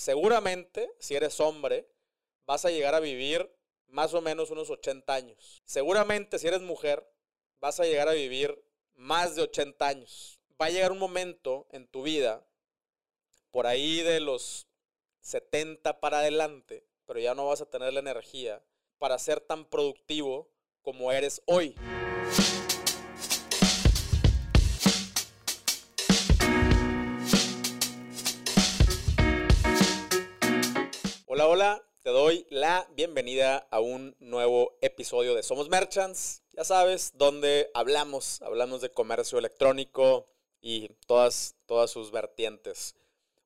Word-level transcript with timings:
seguramente, 0.00 0.90
si 0.98 1.14
eres 1.14 1.38
hombre, 1.40 1.86
vas 2.46 2.64
a 2.64 2.70
llegar 2.70 2.94
a 2.94 3.00
vivir 3.00 3.54
más 3.86 4.14
o 4.14 4.22
menos 4.22 4.50
unos 4.50 4.70
80 4.70 5.12
años. 5.12 5.62
Seguramente, 5.66 6.38
si 6.38 6.46
eres 6.46 6.62
mujer, 6.62 7.06
vas 7.60 7.80
a 7.80 7.84
llegar 7.84 8.08
a 8.08 8.12
vivir 8.12 8.64
más 8.94 9.36
de 9.36 9.42
80 9.42 9.86
años. 9.86 10.40
Va 10.60 10.66
a 10.66 10.70
llegar 10.70 10.92
un 10.92 10.98
momento 10.98 11.66
en 11.70 11.86
tu 11.86 12.02
vida, 12.02 12.46
por 13.50 13.66
ahí 13.66 14.00
de 14.00 14.20
los 14.20 14.66
70 15.20 16.00
para 16.00 16.20
adelante, 16.20 16.86
pero 17.06 17.20
ya 17.20 17.34
no 17.34 17.46
vas 17.46 17.60
a 17.60 17.68
tener 17.68 17.92
la 17.92 18.00
energía 18.00 18.62
para 18.98 19.18
ser 19.18 19.40
tan 19.40 19.66
productivo 19.66 20.50
como 20.82 21.12
eres 21.12 21.42
hoy. 21.44 21.74
Hola, 31.52 31.84
te 32.04 32.10
doy 32.10 32.46
la 32.48 32.88
bienvenida 32.94 33.66
a 33.72 33.80
un 33.80 34.14
nuevo 34.20 34.78
episodio 34.82 35.34
de 35.34 35.42
Somos 35.42 35.68
Merchants. 35.68 36.44
Ya 36.52 36.62
sabes, 36.62 37.18
donde 37.18 37.72
hablamos, 37.74 38.40
hablamos 38.42 38.82
de 38.82 38.92
comercio 38.92 39.36
electrónico 39.36 40.26
y 40.60 40.90
todas, 41.08 41.56
todas 41.66 41.90
sus 41.90 42.12
vertientes. 42.12 42.94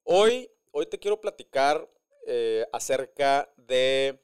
Hoy, 0.02 0.50
hoy 0.72 0.84
te 0.84 0.98
quiero 0.98 1.18
platicar 1.18 1.88
eh, 2.26 2.66
acerca 2.74 3.50
de 3.56 4.20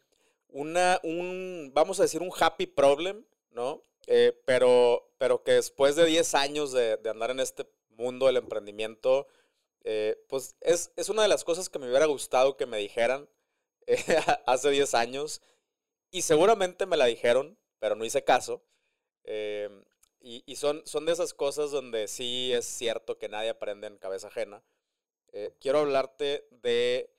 una, 0.50 1.00
un, 1.02 1.70
vamos 1.72 2.00
a 2.00 2.02
decir, 2.02 2.20
un 2.20 2.32
happy 2.38 2.66
problem, 2.66 3.24
¿no? 3.50 3.82
Eh, 4.08 4.38
pero, 4.44 5.10
pero 5.16 5.42
que 5.42 5.52
después 5.52 5.96
de 5.96 6.04
10 6.04 6.34
años 6.34 6.72
de, 6.72 7.00
andar 7.08 7.30
en 7.30 7.40
este 7.40 7.66
mundo 7.96 8.26
del 8.26 8.36
emprendimiento, 8.36 9.26
eh, 9.84 10.22
pues 10.28 10.54
es, 10.60 10.92
es, 10.96 11.08
una 11.08 11.22
de 11.22 11.28
las 11.28 11.44
cosas 11.44 11.70
que 11.70 11.78
me 11.78 11.88
hubiera 11.88 12.04
gustado 12.04 12.58
que 12.58 12.66
me 12.66 12.76
dijeran 12.76 13.26
hace 14.46 14.70
10 14.70 14.94
años 14.94 15.42
y 16.10 16.22
seguramente 16.22 16.86
me 16.86 16.96
la 16.96 17.06
dijeron, 17.06 17.58
pero 17.78 17.94
no 17.94 18.04
hice 18.04 18.24
caso. 18.24 18.62
Em, 19.24 19.84
y, 20.20 20.56
son, 20.56 20.82
son 20.86 21.06
de 21.06 21.12
esas 21.12 21.32
cosas 21.32 21.70
donde 21.70 22.06
sí 22.06 22.52
es 22.52 22.66
cierto 22.66 23.18
que 23.18 23.28
nadie 23.28 23.50
aprende 23.50 23.86
en 23.86 23.96
cabeza 23.96 24.28
ajena. 24.28 24.62
Eh, 25.32 25.54
quiero 25.60 25.78
hablarte 25.78 26.46
de 26.50 27.10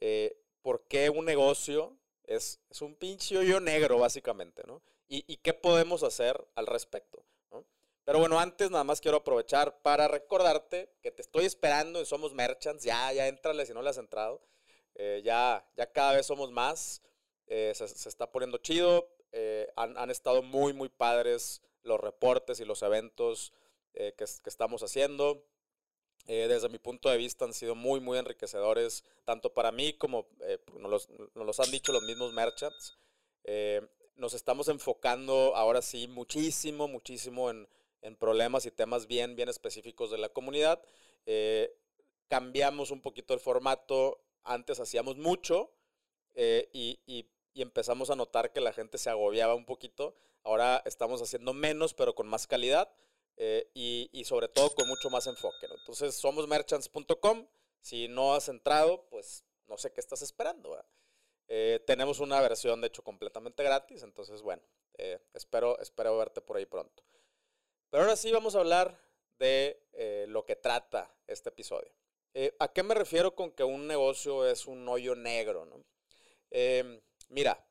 eh, 0.00 0.36
por 0.60 0.86
qué 0.86 1.08
un 1.08 1.24
negocio 1.24 1.96
es, 2.24 2.60
es 2.68 2.82
un 2.82 2.94
pinche 2.96 3.38
hoyo 3.38 3.60
negro, 3.60 3.98
básicamente, 3.98 4.62
¿no? 4.66 4.82
Y, 5.08 5.24
y, 5.26 5.38
qué 5.38 5.54
podemos 5.54 6.02
hacer 6.02 6.46
al 6.54 6.66
respecto. 6.66 7.24
¿no? 7.50 7.66
Pero 8.04 8.18
bueno, 8.20 8.38
antes 8.38 8.70
nada 8.70 8.84
más 8.84 9.00
quiero 9.00 9.18
aprovechar 9.18 9.80
para 9.82 10.06
recordarte 10.06 10.92
que 11.02 11.10
te 11.10 11.22
estoy 11.22 11.46
esperando 11.46 11.98
en 11.98 12.06
Somos 12.06 12.32
Merchants. 12.32 12.84
Ya, 12.84 13.12
ya 13.12 13.26
entrale 13.26 13.66
si 13.66 13.72
no 13.72 13.82
le 13.82 13.90
has 13.90 13.98
entrado. 13.98 14.40
Eh, 15.02 15.22
ya, 15.24 15.66
ya 15.78 15.90
cada 15.90 16.12
vez 16.12 16.26
somos 16.26 16.52
más, 16.52 17.00
eh, 17.46 17.72
se, 17.74 17.86
está 18.06 18.30
poniendo 18.30 18.58
chido, 18.58 19.08
eh, 19.32 19.66
han, 19.74 20.10
estado 20.10 20.42
muy, 20.42 20.74
muy 20.74 20.90
padres 20.90 21.62
los 21.82 21.98
reportes 21.98 22.60
y 22.60 22.66
los 22.66 22.82
eventos 22.82 23.54
que, 23.94 24.24
estamos 24.44 24.82
haciendo. 24.82 25.42
desde 26.26 26.68
mi 26.68 26.78
punto 26.78 27.08
de 27.08 27.16
vista 27.16 27.46
han 27.46 27.54
sido 27.54 27.74
muy, 27.74 27.98
muy 28.00 28.18
enriquecedores, 28.18 29.02
tanto 29.24 29.54
para 29.54 29.72
mí 29.72 29.94
como 29.94 30.26
nos 30.78 31.08
los, 31.34 31.60
han 31.60 31.70
dicho 31.70 31.92
los 31.92 32.02
mismos 32.02 32.34
merchants. 32.34 32.98
nos 34.16 34.34
estamos 34.34 34.68
enfocando 34.68 35.56
ahora 35.56 35.80
sí 35.80 36.08
muchísimo, 36.08 36.88
muchísimo 36.88 37.48
en, 37.48 37.66
en 38.02 38.16
problemas 38.16 38.66
y 38.66 38.70
temas 38.70 39.06
bien, 39.06 39.34
bien 39.34 39.48
específicos 39.48 40.10
de 40.10 40.18
la 40.18 40.28
comunidad. 40.28 40.78
cambiamos 42.28 42.90
un 42.90 43.00
poquito 43.00 43.32
el 43.32 43.40
formato, 43.40 44.20
antes 44.44 44.80
hacíamos 44.80 45.16
mucho 45.16 45.72
eh, 46.34 46.68
y, 46.72 47.26
empezamos 47.54 48.08
a 48.08 48.16
notar 48.16 48.52
que 48.52 48.60
la 48.60 48.72
gente 48.72 48.96
se 48.96 49.10
agobiaba 49.10 49.54
un 49.54 49.66
poquito. 49.66 50.14
Ahora 50.44 50.82
estamos 50.86 51.20
haciendo 51.20 51.52
menos, 51.52 51.92
pero 51.92 52.14
con 52.14 52.26
más 52.26 52.46
calidad 52.46 52.90
eh, 53.36 53.70
y, 53.74 54.24
sobre 54.24 54.48
todo 54.48 54.70
con 54.74 54.88
mucho 54.88 55.10
más 55.10 55.26
enfoque. 55.26 55.66
Entonces, 55.78 56.14
somos 56.14 56.48
merchants.com. 56.48 57.46
Si 57.80 58.08
no 58.08 58.34
has 58.34 58.48
entrado, 58.48 59.06
pues 59.10 59.44
no 59.66 59.76
sé 59.76 59.92
qué 59.92 60.00
estás 60.00 60.22
esperando. 60.22 60.82
Eh, 61.48 61.82
tenemos 61.86 62.20
una 62.20 62.40
versión, 62.40 62.80
de 62.80 62.86
hecho, 62.86 63.02
completamente 63.02 63.62
gratis. 63.62 64.02
Entonces, 64.04 64.40
bueno, 64.40 64.62
espero, 65.34 65.78
espero 65.80 66.16
verte 66.16 66.40
por 66.40 66.56
ahí 66.56 66.64
pronto. 66.64 67.04
Pero 67.90 68.04
ahora 68.04 68.16
sí 68.16 68.32
vamos 68.32 68.54
a 68.54 68.60
hablar 68.60 68.98
de 69.38 70.26
lo 70.28 70.46
que 70.46 70.56
trata 70.56 71.14
este 71.26 71.50
episodio. 71.50 71.92
Eh, 72.32 72.54
¿A 72.60 72.68
qué 72.68 72.82
me 72.82 72.94
refiero 72.94 73.34
con 73.34 73.50
que 73.50 73.64
un 73.64 73.86
negocio 73.86 74.46
es 74.46 74.66
un 74.66 74.88
hoyo 74.88 75.16
negro? 75.16 75.66
Em, 76.50 77.00
mira, 77.28 77.66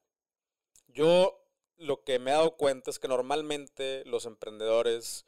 yo 0.88 1.42
lo 1.78 2.04
que 2.04 2.20
me 2.20 2.32
he 2.32 2.34
dado 2.34 2.58
cuenta 2.58 2.92
es 2.92 3.00
que 3.00 3.08
normalmente 3.08 4.04
los 4.06 4.26
emprendedores, 4.26 5.26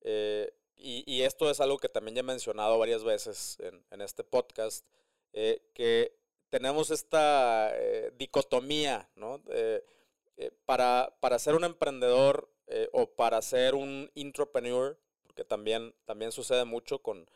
eh, 0.00 0.52
y, 0.76 1.22
esto 1.22 1.50
es 1.50 1.60
algo 1.60 1.78
que 1.78 1.90
también 1.90 2.14
ya 2.14 2.20
he 2.20 2.22
mencionado 2.22 2.78
varias 2.78 3.04
veces 3.04 3.58
en, 3.90 4.00
este 4.00 4.24
podcast, 4.24 4.86
eh, 5.34 5.60
que 5.74 6.16
tenemos 6.48 6.90
esta 6.90 7.74
dicotomía, 8.14 9.10
¿no? 9.14 9.42
para, 10.64 11.14
para 11.20 11.38
ser 11.38 11.54
un 11.54 11.64
emprendedor 11.64 12.48
o 12.92 13.06
para 13.10 13.42
ser 13.42 13.74
un 13.74 14.10
entrepreneur, 14.14 14.98
porque 15.22 15.44
también, 15.44 15.94
también 16.06 16.32
sucede 16.32 16.64
mucho 16.64 17.00
con, 17.00 17.28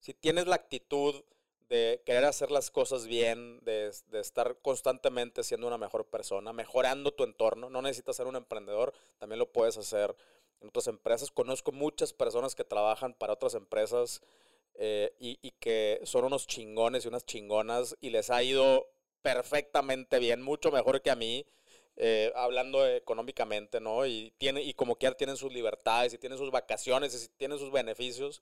si 0.00 0.14
tienes 0.14 0.46
la 0.46 0.56
actitud 0.56 1.22
de 1.68 2.02
querer 2.04 2.24
hacer 2.24 2.50
las 2.50 2.70
cosas 2.70 3.06
bien, 3.06 3.60
de, 3.60 3.92
estar 4.14 4.56
constantemente 4.60 5.44
siendo 5.44 5.68
una 5.68 5.78
mejor 5.78 6.04
persona, 6.06 6.52
mejorando 6.52 7.12
tu 7.12 7.22
entorno, 7.22 7.70
no 7.70 7.80
necesitas 7.80 8.16
ser 8.16 8.26
un 8.26 8.34
emprendedor, 8.34 8.92
también 9.18 9.38
lo 9.38 9.52
puedes 9.52 9.76
hacer 9.76 10.16
en 10.60 10.68
otras 10.68 10.88
empresas. 10.88 11.30
Conozco 11.30 11.70
muchas 11.70 12.12
personas 12.12 12.56
que 12.56 12.64
trabajan 12.64 13.14
para 13.14 13.34
otras 13.34 13.54
empresas 13.54 14.20
eh, 14.74 15.12
y, 15.20 15.52
que 15.60 16.00
son 16.04 16.24
unos 16.24 16.46
chingones 16.48 17.04
y 17.04 17.08
unas 17.08 17.24
chingonas 17.24 17.96
y 18.00 18.10
les 18.10 18.30
ha 18.30 18.42
ido 18.42 18.88
perfectamente 19.22 20.18
bien, 20.18 20.42
mucho 20.42 20.72
mejor 20.72 21.00
que 21.02 21.10
a 21.10 21.16
mí. 21.16 21.46
Eh, 22.02 22.32
hablando 22.34 22.86
económicamente, 22.86 23.78
¿no? 23.78 24.06
Y, 24.06 24.32
tiene, 24.38 24.62
y 24.62 24.72
como 24.72 24.96
quiera 24.96 25.14
tienen 25.14 25.36
sus 25.36 25.52
libertades 25.52 26.14
y 26.14 26.18
tienen 26.18 26.38
sus 26.38 26.50
vacaciones 26.50 27.14
y 27.14 27.28
tienen 27.36 27.58
sus 27.58 27.70
beneficios. 27.70 28.40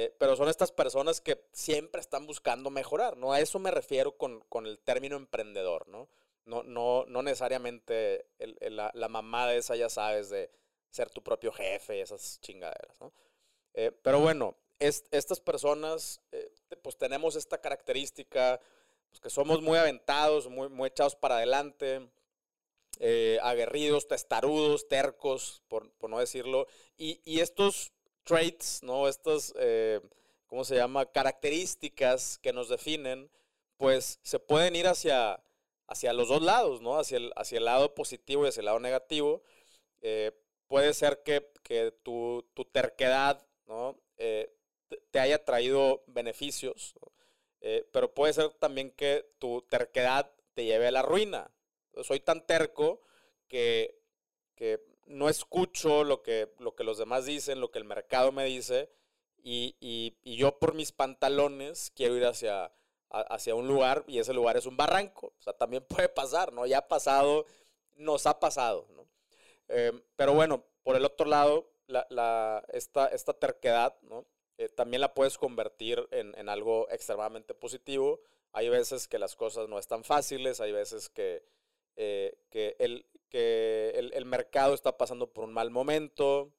Eh, 0.00 0.14
pero 0.16 0.36
son 0.36 0.48
estas 0.48 0.70
personas 0.70 1.20
que 1.20 1.42
siempre 1.50 2.00
están 2.00 2.24
buscando 2.24 2.70
mejorar, 2.70 3.16
¿no? 3.16 3.32
A 3.32 3.40
eso 3.40 3.58
me 3.58 3.72
refiero 3.72 4.16
con, 4.16 4.44
el 4.64 4.78
término 4.78 5.16
emprendedor, 5.16 5.88
¿no? 5.88 6.08
No, 6.44 6.62
no, 6.62 7.04
no 7.08 7.20
necesariamente 7.20 8.26
la, 8.60 8.92
la, 8.94 9.08
mamá 9.08 9.48
de 9.48 9.56
esa, 9.56 9.74
ya 9.74 9.88
sabes, 9.88 10.30
de 10.30 10.52
ser 10.88 11.10
tu 11.10 11.20
propio 11.20 11.50
jefe, 11.50 12.00
esas 12.00 12.40
chingaderas, 12.40 13.00
¿no? 13.00 13.12
Eh, 13.74 13.90
pero 13.90 14.20
bueno, 14.20 14.54
estas 14.78 15.40
personas, 15.40 16.20
eh, 16.30 16.48
pues 16.80 16.96
tenemos 16.96 17.34
esta 17.34 17.60
característica, 17.60 18.60
pues 19.08 19.20
que 19.20 19.30
somos 19.30 19.60
muy 19.62 19.78
aventados, 19.78 20.46
muy, 20.46 20.68
muy 20.68 20.86
echados 20.90 21.16
para 21.16 21.38
adelante, 21.38 22.08
aguerridos, 23.42 24.06
testarudos, 24.06 24.86
tercos, 24.86 25.64
por, 25.66 25.90
por 25.94 26.08
no 26.08 26.20
decirlo, 26.20 26.68
y, 26.96 27.20
y 27.24 27.40
estos 27.40 27.92
traits, 28.28 28.82
¿no? 28.82 29.08
Estas, 29.08 29.54
eh, 29.58 30.00
¿cómo 30.46 30.64
se 30.64 30.76
llama? 30.76 31.06
Características 31.06 32.38
que 32.38 32.52
nos 32.52 32.68
definen, 32.68 33.30
pues 33.78 34.20
se 34.22 34.38
pueden 34.38 34.76
ir 34.76 34.86
hacia, 34.86 35.42
hacia 35.86 36.12
los 36.12 36.28
dos 36.28 36.42
lados, 36.42 36.82
¿no? 36.82 36.98
Hacia 36.98 37.16
el, 37.16 37.32
hacia 37.36 37.58
el 37.58 37.64
lado 37.64 37.94
positivo 37.94 38.44
y 38.44 38.48
hacia 38.48 38.60
el 38.60 38.66
lado 38.66 38.80
negativo. 38.80 39.42
Eh, 40.02 40.32
puede 40.66 40.92
ser 40.92 41.22
que, 41.22 41.40
tu, 42.02 42.46
terquedad, 42.70 43.46
¿no? 43.66 43.98
Eh, 44.18 44.54
te 45.10 45.20
haya 45.20 45.44
traído 45.44 46.02
beneficios, 46.06 46.94
pero 47.92 48.14
puede 48.14 48.32
ser 48.32 48.50
también 48.50 48.90
que 48.90 49.26
tu 49.38 49.62
terquedad 49.62 50.30
te 50.54 50.64
lleve 50.64 50.88
a 50.88 50.92
la 50.92 51.02
ruina. 51.02 51.50
Soy 52.02 52.20
tan 52.20 52.46
terco 52.46 53.02
que, 53.48 54.00
que 54.54 54.80
no 55.08 55.28
escucho 55.28 56.04
lo 56.04 56.22
que, 56.22 56.52
lo 56.58 56.74
que 56.74 56.84
los 56.84 56.98
demás 56.98 57.24
dicen, 57.24 57.60
lo 57.60 57.70
que 57.70 57.78
el 57.78 57.84
mercado 57.84 58.32
me 58.32 58.44
dice, 58.44 58.90
y, 59.42 60.14
yo 60.24 60.58
por 60.58 60.74
mis 60.74 60.92
pantalones 60.92 61.90
quiero 61.94 62.16
ir 62.16 62.26
hacia, 62.26 62.70
hacia 63.08 63.54
un 63.54 63.66
lugar 63.66 64.04
y 64.06 64.18
ese 64.18 64.34
lugar 64.34 64.56
es 64.56 64.66
un 64.66 64.76
barranco. 64.76 65.28
O 65.38 65.42
sea, 65.42 65.52
también 65.54 65.84
puede 65.88 66.08
pasar, 66.08 66.52
¿no? 66.52 66.66
Ya 66.66 66.78
ha 66.78 66.88
pasado, 66.88 67.46
nos 67.96 68.26
ha 68.26 68.38
pasado, 68.38 68.86
¿no? 68.94 69.08
Em, 69.68 70.02
pero 70.16 70.34
bueno, 70.34 70.64
por 70.82 70.96
el 70.96 71.04
otro 71.04 71.26
lado, 71.26 71.70
la, 71.86 72.64
esta, 72.68 73.06
esta 73.08 73.32
terquedad, 73.32 73.98
¿no? 74.02 74.26
Eh, 74.58 74.68
también 74.68 75.00
la 75.00 75.14
puedes 75.14 75.38
convertir 75.38 76.06
en, 76.10 76.48
algo 76.48 76.88
extremadamente 76.90 77.54
positivo. 77.54 78.20
Hay 78.52 78.68
veces 78.68 79.06
que 79.06 79.18
las 79.18 79.36
cosas 79.36 79.68
no 79.68 79.78
están 79.78 80.04
fáciles, 80.04 80.60
hay 80.60 80.72
veces 80.72 81.08
que, 81.08 81.44
eh, 81.96 82.36
que 82.50 82.74
el, 82.80 83.06
que 83.28 83.90
el, 83.94 84.24
mercado 84.24 84.74
está 84.74 84.96
pasando 84.96 85.32
por 85.32 85.44
un 85.44 85.52
mal 85.52 85.70
momento, 85.70 86.52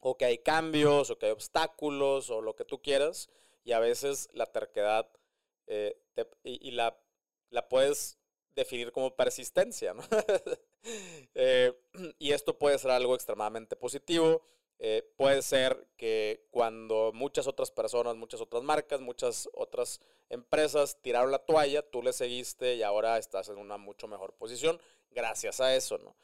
o 0.00 0.16
que 0.16 0.24
hay 0.24 0.38
cambios, 0.38 1.10
o 1.10 1.18
que 1.18 1.26
hay 1.26 1.32
obstáculos, 1.32 2.30
o 2.30 2.40
lo 2.40 2.54
que 2.54 2.64
tú 2.64 2.82
quieras, 2.82 3.28
y 3.64 3.72
a 3.72 3.78
veces 3.78 4.28
la 4.32 4.46
terquedad 4.46 5.08
eh, 5.66 6.00
y, 6.44 6.70
la 6.72 6.96
puedes 7.68 8.18
definir 8.54 8.90
como 8.90 9.14
persistencia, 9.14 9.94
¿no? 9.94 10.02
Eh, 11.34 11.72
y 12.20 12.30
esto 12.30 12.56
puede 12.56 12.78
ser 12.78 12.92
algo 12.92 13.16
extremadamente 13.16 13.74
positivo. 13.74 14.42
Eh, 14.78 15.10
puede 15.16 15.42
ser 15.42 15.88
que 15.96 16.46
cuando 16.52 17.10
muchas 17.12 17.48
otras 17.48 17.72
personas, 17.72 18.14
muchas 18.14 18.40
otras 18.40 18.62
marcas, 18.62 19.00
muchas 19.00 19.48
otras 19.52 20.00
empresas 20.28 21.02
tiraron 21.02 21.32
la 21.32 21.40
toalla, 21.40 21.82
tú 21.82 22.02
le 22.02 22.12
seguiste 22.12 22.76
y 22.76 22.84
ahora 22.84 23.18
estás 23.18 23.48
en 23.48 23.58
una 23.58 23.78
mucho 23.78 24.06
mejor 24.06 24.34
posición 24.34 24.80
gracias 25.16 25.60
a 25.60 25.74
eso, 25.74 25.98
¿no? 25.98 26.14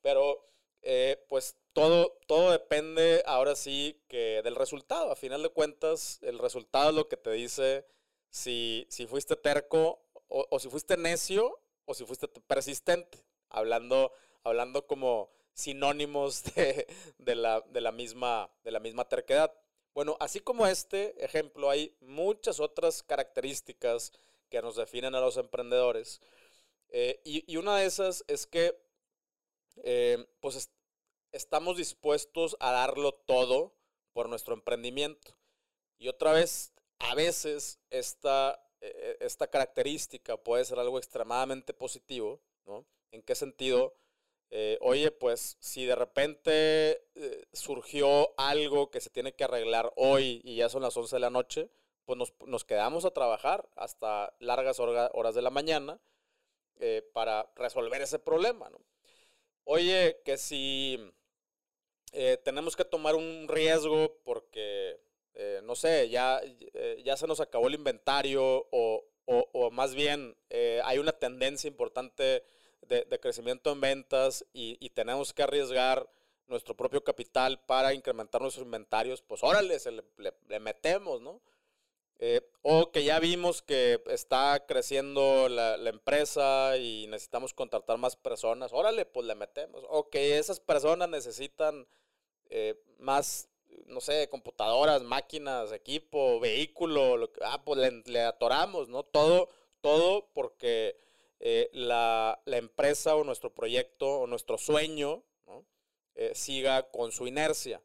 Pero 0.00 0.46
eh, 0.82 1.24
pues 1.28 1.56
todo, 1.72 2.18
todo 2.28 2.52
depende 2.52 3.24
ahora 3.26 3.56
sí 3.56 4.00
que 4.06 4.42
del 4.44 4.54
resultado. 4.54 5.10
A 5.10 5.16
final 5.16 5.42
de 5.42 5.48
cuentas, 5.48 6.20
el 6.22 6.38
resultado 6.38 6.90
es 6.90 6.94
lo 6.94 7.08
que 7.08 7.16
te 7.16 7.32
dice 7.32 7.86
si, 8.28 8.86
si 8.88 9.06
fuiste 9.06 9.34
terco 9.34 10.04
o 10.28 10.58
si 10.60 10.68
fuiste 10.68 10.96
necio 10.96 11.58
o 11.84 11.94
si 11.94 12.04
fuiste 12.04 12.28
persistente, 12.28 13.24
hablando, 13.50 14.12
hablando 14.44 14.86
como 14.86 15.30
sinónimos 15.54 16.42
de, 16.54 17.34
la, 17.34 17.60
de, 17.60 17.80
la, 17.80 17.92
misma, 17.92 18.50
de 18.64 18.70
la 18.70 18.80
misma 18.80 19.08
terquedad. 19.08 19.52
Bueno, 19.94 20.16
así 20.20 20.40
como 20.40 20.66
este 20.66 21.22
ejemplo, 21.22 21.68
hay 21.68 21.94
muchas 22.00 22.60
otras 22.60 23.02
características 23.02 24.12
que 24.48 24.62
nos 24.62 24.76
definen 24.76 25.14
a 25.14 25.20
los 25.20 25.36
emprendedores. 25.36 26.20
Eh, 26.92 27.20
y, 27.24 27.56
una 27.56 27.78
de 27.78 27.86
esas 27.86 28.22
es 28.28 28.46
que 28.46 28.78
eh, 29.82 30.24
pues 30.40 30.70
estamos 31.32 31.78
dispuestos 31.78 32.56
a 32.60 32.70
darlo 32.70 33.12
todo 33.12 33.74
por 34.12 34.28
nuestro 34.28 34.54
emprendimiento. 34.54 35.34
Y 35.98 36.08
otra 36.08 36.32
vez, 36.32 36.74
a 36.98 37.14
veces 37.14 37.80
esta, 37.90 38.62
e, 38.80 38.86
e, 39.20 39.24
esta 39.24 39.48
característica 39.48 40.36
puede 40.36 40.64
ser 40.66 40.78
algo 40.78 40.98
extremadamente 40.98 41.72
positivo, 41.72 42.42
¿no? 42.66 42.86
¿En 43.10 43.22
qué 43.22 43.34
sentido? 43.34 43.94
Eh, 44.54 44.76
oye, 44.82 45.10
pues 45.10 45.56
si 45.60 45.86
de 45.86 45.94
repente 45.94 47.08
eh, 47.14 47.46
surgió 47.54 48.38
algo 48.38 48.90
que 48.90 49.00
se 49.00 49.08
tiene 49.08 49.34
que 49.34 49.44
arreglar 49.44 49.94
hoy 49.96 50.42
y 50.44 50.56
ya 50.56 50.68
son 50.68 50.82
las 50.82 50.94
11 50.94 51.16
de 51.16 51.20
la 51.20 51.30
noche, 51.30 51.70
pues 52.04 52.18
nos, 52.46 52.64
quedamos 52.66 53.06
a 53.06 53.12
trabajar 53.12 53.66
hasta 53.76 54.34
largas 54.40 54.78
horas 54.78 55.34
de 55.34 55.40
la 55.40 55.48
mañana 55.48 55.98
eh, 56.82 57.02
para 57.14 57.50
resolver 57.56 58.02
ese 58.02 58.18
problema, 58.18 58.68
¿no? 58.68 58.78
Oye, 59.64 60.20
que 60.24 60.36
si 60.36 60.98
tenemos 62.44 62.76
que 62.76 62.84
tomar 62.84 63.14
un 63.14 63.46
riesgo 63.48 64.18
porque 64.22 65.00
eh, 65.34 65.60
no 65.64 65.74
sé, 65.74 66.10
ya, 66.10 66.40
eh, 66.74 67.00
ya 67.04 67.16
se 67.16 67.26
nos 67.26 67.40
acabó 67.40 67.68
el 67.68 67.74
inventario 67.74 68.66
o, 68.70 69.08
más 69.70 69.94
bien 69.94 70.36
eh, 70.50 70.80
hay 70.84 70.98
una 70.98 71.12
tendencia 71.12 71.68
importante 71.68 72.44
de, 72.82 73.20
crecimiento 73.20 73.72
en 73.72 73.80
ventas 73.80 74.44
y, 74.52 74.90
tenemos 74.90 75.32
que 75.32 75.42
arriesgar 75.42 76.06
nuestro 76.48 76.76
propio 76.76 77.02
capital 77.02 77.58
para 77.64 77.94
incrementar 77.94 78.42
nuestros 78.42 78.66
inventarios, 78.66 79.22
pues 79.22 79.42
órale, 79.42 79.78
se 79.78 79.92
le, 79.92 80.60
metemos, 80.60 81.22
¿no? 81.22 81.40
O 82.62 82.92
que 82.92 83.04
ya 83.04 83.18
vimos 83.18 83.62
que 83.62 84.00
está 84.06 84.64
creciendo 84.66 85.48
la, 85.48 85.76
la, 85.76 85.90
empresa 85.90 86.76
y 86.76 87.06
necesitamos 87.08 87.52
contratar 87.52 87.98
más 87.98 88.16
personas, 88.16 88.72
órale, 88.72 89.04
pues 89.04 89.26
le 89.26 89.34
metemos. 89.34 89.84
O 89.88 90.08
que 90.08 90.38
esas 90.38 90.60
personas 90.60 91.08
necesitan 91.08 91.86
más 92.98 93.48
no 93.86 94.00
sé, 94.00 94.28
computadoras, 94.28 95.02
máquinas, 95.02 95.72
equipo, 95.72 96.40
vehículo, 96.40 97.16
lo 97.16 97.32
que, 97.32 97.40
ah, 97.44 97.62
pues 97.64 97.92
le, 98.06 98.22
atoramos, 98.22 98.88
¿no? 98.88 99.02
Todo, 99.04 99.48
todo 99.80 100.28
porque 100.32 100.96
eh, 101.40 101.70
la, 101.72 102.40
empresa 102.46 103.16
o 103.16 103.24
nuestro 103.24 103.54
proyecto 103.54 104.20
o 104.20 104.26
nuestro 104.26 104.58
sueño 104.58 105.22
eh, 106.14 106.32
siga 106.34 106.90
con 106.90 107.12
su 107.12 107.26
inercia. 107.26 107.82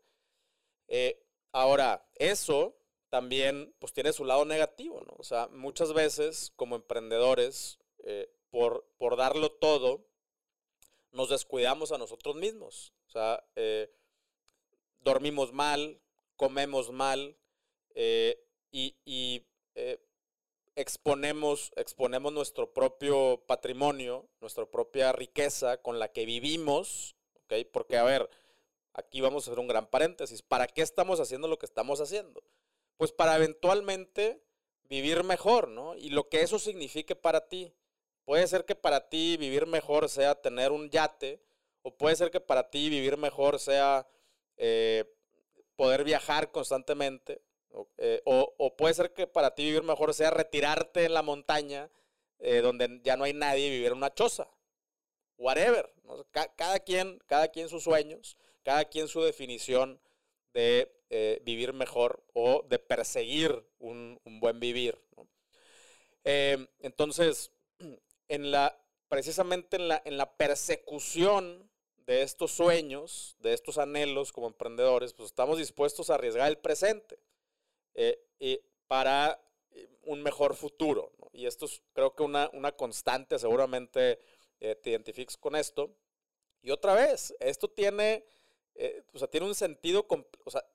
Eh, 0.87 1.21
ahora, 1.51 2.05
eso 2.15 2.75
también 3.09 3.73
pues 3.79 3.93
tiene 3.93 4.13
su 4.13 4.25
lado 4.25 4.45
negativo, 4.45 5.01
¿no? 5.01 5.13
O 5.17 5.23
sea, 5.23 5.47
muchas 5.49 5.93
veces 5.93 6.51
como 6.55 6.75
emprendedores, 6.75 7.79
por, 8.49 8.87
por 8.97 9.17
darlo 9.17 9.51
todo, 9.51 10.05
nos 11.11 11.29
descuidamos 11.29 11.91
a 11.91 11.97
nosotros 11.97 12.35
mismos. 12.35 12.93
O 13.07 13.09
sea, 13.09 13.43
dormimos 14.99 15.53
mal, 15.53 15.99
comemos 16.35 16.91
mal 16.91 17.37
eh, 17.95 18.39
y, 18.71 18.95
eh, 19.75 19.99
exponemos, 20.75 21.71
exponemos 21.75 22.31
nuestro 22.31 22.71
propio 22.73 23.43
patrimonio, 23.47 24.29
nuestra 24.39 24.65
propia 24.65 25.11
riqueza 25.11 25.81
con 25.81 25.97
la 25.97 26.11
que 26.11 26.25
vivimos, 26.25 27.15
Porque, 27.71 27.97
a 27.97 28.03
ver, 28.03 28.29
aquí 28.93 29.21
vamos 29.21 29.47
a 29.47 29.51
hacer 29.51 29.59
un 29.59 29.67
gran 29.67 29.87
paréntesis. 29.87 30.41
¿Para 30.41 30.67
qué 30.67 30.81
estamos 30.81 31.19
haciendo 31.19 31.47
lo 31.47 31.57
que 31.57 31.65
estamos 31.65 32.01
haciendo? 32.01 32.43
Pues 32.97 33.11
para 33.11 33.35
eventualmente 33.35 34.41
vivir 34.89 35.23
mejor, 35.23 35.67
¿no? 35.67 35.95
Y 35.95 36.09
lo 36.09 36.29
que 36.29 36.41
eso 36.41 36.59
signifique 36.59 37.15
para 37.15 37.47
ti. 37.47 37.73
Puede 38.25 38.47
ser 38.47 38.65
que 38.65 38.75
para 38.75 39.09
ti 39.09 39.37
vivir 39.37 39.67
mejor 39.67 40.09
sea 40.09 40.35
tener 40.35 40.71
un 40.71 40.89
yate, 40.89 41.41
o 41.81 41.95
puede 41.95 42.15
ser 42.15 42.31
que 42.31 42.41
para 42.41 42.69
ti 42.69 42.89
vivir 42.89 43.17
mejor 43.17 43.59
sea 43.59 44.07
eh, 44.57 45.05
poder 45.75 46.03
viajar 46.03 46.51
constantemente, 46.51 47.41
eh, 47.97 48.21
o, 48.25 48.75
puede 48.75 48.93
ser 48.93 49.13
que 49.13 49.27
para 49.27 49.53
ti 49.55 49.65
vivir 49.65 49.83
mejor 49.83 50.13
sea 50.13 50.31
retirarte 50.31 51.05
en 51.05 51.13
la 51.13 51.21
montaña, 51.21 51.89
eh, 52.39 52.61
donde 52.61 53.01
ya 53.03 53.15
no 53.17 53.23
hay 53.23 53.33
nadie 53.33 53.67
y 53.67 53.71
vivir 53.71 53.87
en 53.87 53.97
una 53.97 54.13
choza. 54.13 54.49
Whatever. 55.37 55.93
Cada, 56.55 56.79
quien, 56.79 57.19
cada 57.27 57.49
quien 57.49 57.69
sus 57.69 57.83
sueños, 57.83 58.37
cada 58.63 58.85
quien 58.85 59.07
su 59.07 59.21
definición 59.21 60.01
de 60.53 60.96
vivir 61.09 61.73
mejor 61.73 62.23
o 62.33 62.63
de 62.67 62.79
perseguir 62.79 63.65
un, 63.79 64.19
buen 64.25 64.59
vivir. 64.59 64.99
entonces, 66.23 67.51
en 68.27 68.51
la, 68.51 68.77
precisamente 69.07 69.77
en 69.77 69.87
la, 69.87 70.01
en 70.03 70.17
la 70.17 70.35
persecución 70.35 71.69
de 72.07 72.21
estos 72.21 72.53
sueños, 72.53 73.35
de 73.39 73.53
estos 73.53 73.77
anhelos 73.77 74.31
como 74.31 74.47
emprendedores, 74.47 75.13
pues 75.13 75.27
estamos 75.27 75.57
dispuestos 75.57 76.09
a 76.09 76.15
arriesgar 76.15 76.47
el 76.47 76.57
presente 76.57 77.19
eh, 77.93 78.17
y 78.39 78.59
para 78.87 79.39
eh, 79.71 79.89
un 80.03 80.23
mejor 80.23 80.55
futuro. 80.55 81.11
Y 81.33 81.45
esto 81.45 81.65
es 81.65 81.81
creo 81.91 82.15
que 82.15 82.23
una, 82.23 82.49
una 82.53 82.71
constante, 82.71 83.37
seguramente 83.37 84.19
eh, 84.61 84.75
te 84.75 84.91
identificas 84.91 85.35
con 85.35 85.55
esto. 85.57 85.93
Y 86.61 86.71
otra 86.71 86.93
vez, 86.93 87.35
esto 87.41 87.69
tiene, 87.69 88.25
o 89.13 89.19
sea, 89.19 89.27
tiene 89.27 89.45
un 89.45 89.55
sentido, 89.55 90.07
o 90.45 90.51
sea, 90.51 90.65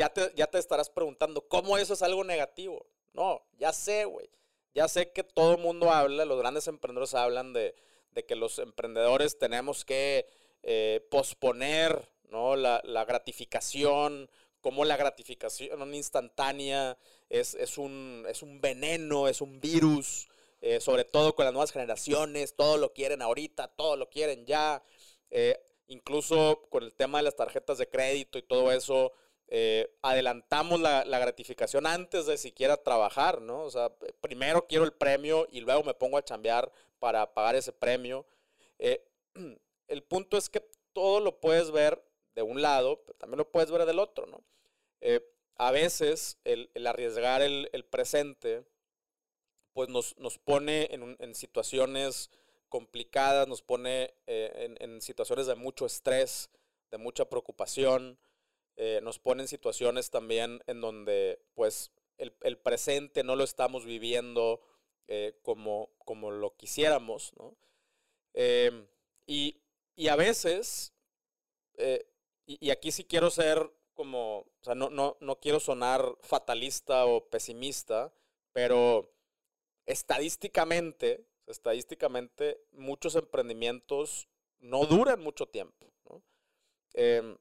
ya 0.00 0.08
te, 0.08 0.32
ya 0.34 0.46
te 0.46 0.58
estarás 0.58 0.88
preguntando, 0.88 1.46
¿cómo 1.46 1.76
eso 1.76 1.92
es 1.92 2.00
algo 2.00 2.24
negativo? 2.24 2.86
No, 3.12 3.42
ya 3.58 3.70
sé, 3.70 4.06
güey. 4.06 4.30
Ya 4.74 4.88
sé 4.88 5.12
que 5.12 5.22
todo 5.22 5.56
el 5.56 5.58
mundo 5.58 5.92
habla, 5.92 6.24
los 6.24 6.38
grandes 6.38 6.68
emprendedores 6.68 7.12
hablan 7.12 7.52
de, 7.52 7.74
de 8.12 8.24
que 8.24 8.34
los 8.34 8.58
emprendedores 8.58 9.38
tenemos 9.38 9.84
que 9.84 10.26
eh, 10.62 11.06
posponer 11.10 12.08
¿no? 12.30 12.56
la, 12.56 12.80
gratificación, 13.04 14.30
como 14.62 14.86
la 14.86 14.96
gratificación 14.96 15.94
instantánea 15.94 16.96
es, 17.28 17.54
es, 17.54 17.76
un, 17.76 18.24
es 18.26 18.42
un 18.42 18.58
veneno, 18.62 19.28
es 19.28 19.42
un 19.42 19.60
virus, 19.60 20.28
eh, 20.62 20.80
sobre 20.80 21.04
todo 21.04 21.34
con 21.34 21.44
las 21.44 21.52
nuevas 21.52 21.72
generaciones, 21.72 22.54
todo 22.56 22.78
lo 22.78 22.94
quieren 22.94 23.20
ahorita, 23.20 23.68
todo 23.68 23.96
lo 23.96 24.08
quieren 24.08 24.46
ya, 24.46 24.82
eh, 25.28 25.60
incluso 25.88 26.62
con 26.70 26.84
el 26.84 26.94
tema 26.94 27.18
de 27.18 27.24
las 27.24 27.36
tarjetas 27.36 27.76
de 27.76 27.90
crédito 27.90 28.38
y 28.38 28.42
todo 28.42 28.72
eso, 28.72 29.12
adelantamos 30.02 30.80
la, 30.80 31.04
la, 31.04 31.18
gratificación 31.18 31.86
antes 31.86 32.26
de 32.26 32.38
siquiera 32.38 32.76
trabajar, 32.76 33.40
¿no? 33.40 33.62
O 33.62 33.70
sea, 33.70 33.92
primero 34.20 34.66
quiero 34.68 34.84
el 34.84 34.92
premio 34.92 35.48
y 35.50 35.60
luego 35.60 35.82
me 35.82 35.94
pongo 35.94 36.18
a 36.18 36.22
chambear 36.22 36.70
para 37.00 37.34
pagar 37.34 37.56
ese 37.56 37.72
premio. 37.72 38.24
Eh, 38.78 39.04
el 39.88 40.02
punto 40.04 40.36
es 40.36 40.48
que 40.48 40.64
todo 40.92 41.18
lo 41.18 41.40
puedes 41.40 41.72
ver 41.72 42.00
de 42.34 42.42
un 42.42 42.62
lado, 42.62 43.02
pero 43.04 43.18
también 43.18 43.38
lo 43.38 43.50
puedes 43.50 43.72
ver 43.72 43.84
del 43.86 43.98
otro, 43.98 44.26
¿no? 44.26 44.44
Eh, 45.00 45.20
a 45.56 45.72
veces 45.72 46.38
el, 46.44 46.70
arriesgar 46.86 47.42
el, 47.42 47.84
presente, 47.90 48.64
pues 49.74 49.88
nos, 49.88 50.14
pone 50.38 50.88
en, 50.90 51.34
situaciones 51.34 52.30
complicadas, 52.70 53.46
nos 53.46 53.60
pone 53.60 54.14
eh, 54.26 54.74
en, 54.80 55.02
situaciones 55.02 55.46
de 55.46 55.56
mucho 55.56 55.84
estrés, 55.84 56.48
de 56.90 56.96
mucha 56.96 57.28
preocupación, 57.28 58.18
nos 59.02 59.18
pone 59.18 59.42
en 59.42 59.48
situaciones 59.48 60.10
también 60.10 60.62
en 60.66 60.80
donde 60.80 61.42
pues 61.54 61.92
el, 62.16 62.34
el 62.40 62.56
presente 62.56 63.22
no 63.24 63.36
lo 63.36 63.44
estamos 63.44 63.84
viviendo 63.84 64.60
eh, 65.12 65.34
como, 65.42 65.90
como 66.04 66.30
lo 66.30 66.56
quisiéramos, 66.56 67.32
¿no? 67.36 67.56
Em, 68.32 68.86
y, 69.26 69.60
a 70.08 70.14
veces, 70.14 70.92
eh, 71.74 72.06
y, 72.46 72.70
aquí 72.70 72.92
sí 72.92 73.02
quiero 73.02 73.28
ser 73.28 73.72
como, 73.92 74.38
o 74.38 74.62
sea, 74.62 74.76
no, 74.76 74.88
no, 74.88 75.16
no 75.18 75.40
quiero 75.40 75.58
sonar 75.58 76.16
fatalista 76.20 77.06
o 77.06 77.28
pesimista, 77.28 78.14
pero 78.52 79.12
estadísticamente, 79.84 81.26
estadísticamente, 81.48 82.62
muchos 82.70 83.16
emprendimientos 83.16 84.28
no 84.60 84.86
duran 84.86 85.20
mucho 85.20 85.46
tiempo. 85.46 85.90
Em, 86.94 87.36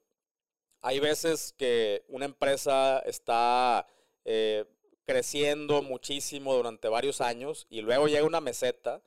hay 0.81 1.00
veces 1.00 1.53
que 1.57 2.03
una 2.07 2.25
empresa 2.25 3.00
está 3.00 3.88
eh, 4.25 4.65
creciendo 5.05 5.81
muchísimo 5.81 6.55
durante 6.55 6.88
varios 6.88 7.21
años 7.21 7.67
y 7.69 7.81
luego 7.81 8.07
llega 8.07 8.25
una 8.25 8.41
meseta 8.41 9.01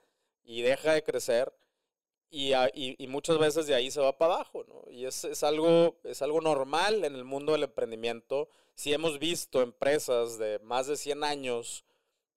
y 0.44 0.62
deja 0.62 0.92
de 0.92 1.02
crecer 1.02 1.52
y, 2.34 3.06
muchas 3.08 3.38
veces 3.38 3.66
de 3.66 3.74
ahí 3.74 3.90
se 3.90 4.00
va 4.00 4.16
para 4.16 4.34
abajo, 4.34 4.64
Y 4.90 5.04
es, 5.04 5.42
algo, 5.42 6.00
es 6.02 6.22
algo 6.22 6.40
normal 6.40 7.04
en 7.04 7.14
el 7.14 7.24
mundo 7.24 7.52
del 7.52 7.64
emprendimiento. 7.64 8.48
Si 8.74 8.90
hemos 8.94 9.18
visto 9.18 9.60
empresas 9.60 10.38
de 10.38 10.58
más 10.60 10.86
de 10.86 10.96
100 10.96 11.24
años, 11.24 11.84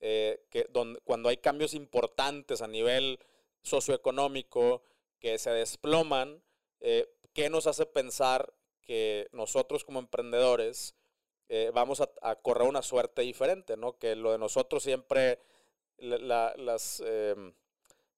eh, 0.01 0.43
que, 0.49 0.67
cuando 1.05 1.29
hay 1.29 1.37
cambios 1.37 1.73
importantes 1.73 2.61
a 2.61 2.67
nivel 2.67 3.19
socioeconómico 3.61 4.83
que 5.17 5.39
se 5.39 5.51
desploman, 5.51 6.43
eh, 6.81 7.09
¿qué 7.33 7.49
nos 7.49 7.65
hace 7.65 7.85
pensar 7.85 8.53
que 8.85 9.27
nosotros 9.33 9.83
como 9.83 9.99
emprendedores 9.99 10.95
eh, 11.49 11.71
vamos 11.73 12.01
a, 12.01 12.35
correr 12.37 12.67
una 12.67 12.81
suerte 12.81 13.21
diferente, 13.21 13.77
¿no? 13.77 13.97
Que 13.97 14.15
lo 14.15 14.31
de 14.31 14.37
nosotros 14.37 14.81
siempre, 14.81 15.39
las, 15.97 17.03
em, 17.05 17.53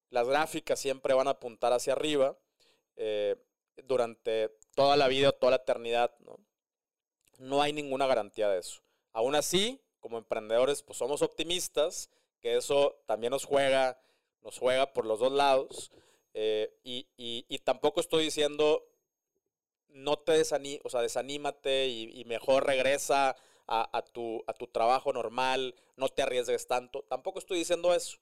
las 0.10 0.28
gráficas 0.28 0.80
siempre 0.80 1.14
van 1.14 1.28
a 1.28 1.32
apuntar 1.32 1.74
hacia 1.74 1.94
arriba 1.94 2.38
eh, 2.96 3.36
durante 3.84 4.58
toda 4.76 4.96
la 4.96 5.08
vida, 5.08 5.32
toda 5.32 5.52
la 5.52 5.58
eternidad, 5.58 6.16
¿no? 6.20 6.40
No 7.40 7.62
hay 7.62 7.74
ninguna 7.74 8.08
garantía 8.08 8.50
de 8.50 8.60
eso. 8.60 8.82
Aún 9.12 9.36
así, 9.36 9.82
como 10.00 10.18
emprendedores, 10.18 10.82
pues 10.84 10.98
somos 10.98 11.22
optimistas, 11.22 12.10
que 12.40 12.56
eso 12.56 13.02
también 13.06 13.32
nos 13.32 13.46
juega, 13.46 14.00
nos 14.42 14.58
juega 14.58 14.94
por 14.94 15.06
los 15.06 15.20
dos 15.20 15.32
lados. 15.32 15.92
Eh, 16.34 16.72
y, 16.84 17.08
y, 17.18 17.58
tampoco 17.60 18.00
estoy 18.00 18.24
diciendo 18.26 18.84
no 19.98 20.18
te 20.18 20.42
o 20.42 20.90
sea, 20.90 21.02
desanímate 21.02 21.88
y, 21.88 22.24
mejor 22.26 22.66
regresa 22.66 23.36
a, 23.68 24.02
tu, 24.14 24.44
a 24.48 24.54
tu 24.54 24.68
trabajo 24.68 25.12
normal, 25.12 25.76
no 25.96 26.08
te 26.10 26.22
arriesgues 26.22 26.68
tanto. 26.68 27.04
Tampoco 27.04 27.40
estoy 27.40 27.60
diciendo 27.60 27.94
eso. 27.94 28.18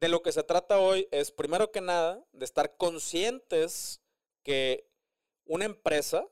De 0.00 0.08
lo 0.08 0.22
que 0.22 0.32
se 0.32 0.42
trata 0.42 0.78
hoy 0.78 1.08
es, 1.10 1.32
primero 1.32 1.70
que 1.70 1.80
nada, 1.80 2.24
de 2.32 2.44
estar 2.44 2.76
conscientes 2.76 4.00
que 4.44 4.86
una 5.44 5.64
empresa, 5.64 6.26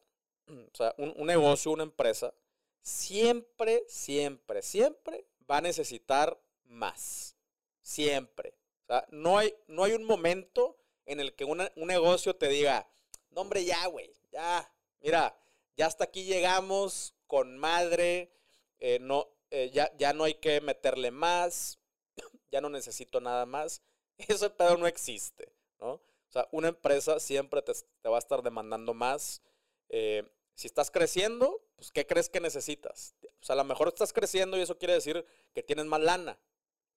o 0.48 0.76
sea, 0.76 0.94
un, 0.98 1.12
un 1.16 1.26
negocio, 1.26 1.72
una 1.72 1.82
empresa, 1.82 2.32
siempre, 2.80 3.84
siempre, 3.88 4.62
siempre 4.62 5.26
va 5.50 5.58
a 5.58 5.62
necesitar 5.62 6.38
más. 6.64 7.36
Siempre. 7.82 8.54
O 8.84 8.86
sea, 8.86 9.06
no 9.10 9.38
hay, 9.38 9.54
no 9.66 9.84
hay 9.84 9.92
un 9.92 10.04
momento 10.04 10.76
en 11.06 11.20
el 11.20 11.34
que 11.34 11.44
un 11.44 11.68
negocio 11.74 12.34
te 12.36 12.48
diga, 12.48 12.88
no 13.30 13.42
hombre, 13.42 13.64
ya, 13.64 13.86
güey, 13.86 14.12
ya, 14.36 14.70
mira, 15.00 15.34
ya 15.76 15.86
hasta 15.86 16.04
aquí 16.04 16.24
llegamos 16.24 17.14
con 17.26 17.56
madre, 17.56 18.30
eh, 18.78 18.98
no, 19.00 19.28
eh, 19.50 19.70
ya, 19.72 19.90
ya 19.96 20.12
no 20.12 20.24
hay 20.24 20.34
que 20.34 20.60
meterle 20.60 21.10
más, 21.10 21.78
ya 22.52 22.60
no 22.60 22.68
necesito 22.68 23.20
nada 23.20 23.46
más. 23.46 23.82
Ese 24.18 24.50
pedo 24.50 24.76
no 24.76 24.86
existe, 24.86 25.52
¿no? 25.78 25.92
O 25.92 26.32
sea, 26.32 26.48
una 26.52 26.68
empresa 26.68 27.18
siempre 27.18 27.62
te, 27.62 27.72
va 28.08 28.16
a 28.16 28.18
estar 28.18 28.42
demandando 28.42 28.92
más. 28.92 29.40
Eh, 29.88 30.22
si 30.54 30.66
estás 30.66 30.90
creciendo, 30.90 31.62
pues, 31.76 31.90
¿qué 31.90 32.06
crees 32.06 32.28
que 32.28 32.40
necesitas? 32.40 33.14
O 33.40 33.44
sea, 33.44 33.54
a 33.54 33.56
lo 33.56 33.64
mejor 33.64 33.88
estás 33.88 34.12
creciendo 34.12 34.58
y 34.58 34.60
eso 34.60 34.76
quiere 34.76 34.94
decir 34.94 35.24
que 35.54 35.62
tienes 35.62 35.86
más 35.86 36.00
lana. 36.00 36.38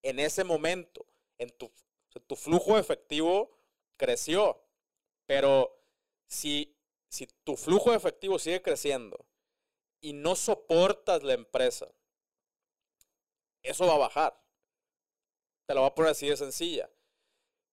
En 0.01 0.19
ese 0.19 0.43
momento, 0.43 1.05
en 1.37 1.51
tu, 1.51 1.71
tu 2.27 2.35
flujo 2.35 2.77
efectivo 2.77 3.57
creció. 3.95 4.61
Pero 5.25 5.79
si 6.27 6.78
si 7.09 7.27
tu 7.43 7.57
flujo 7.57 7.91
de 7.91 7.97
efectivo 7.97 8.39
sigue 8.39 8.61
creciendo 8.61 9.25
y 9.99 10.13
no 10.13 10.35
soportas 10.35 11.23
la 11.23 11.33
empresa, 11.33 11.91
eso 13.63 13.87
va 13.87 13.95
a 13.95 13.99
bajar. 13.99 14.41
Te 15.65 15.73
lo 15.73 15.81
voy 15.81 15.89
a 15.89 15.95
poner 15.95 16.11
así 16.11 16.27
de 16.27 16.37
sencilla. 16.37 16.89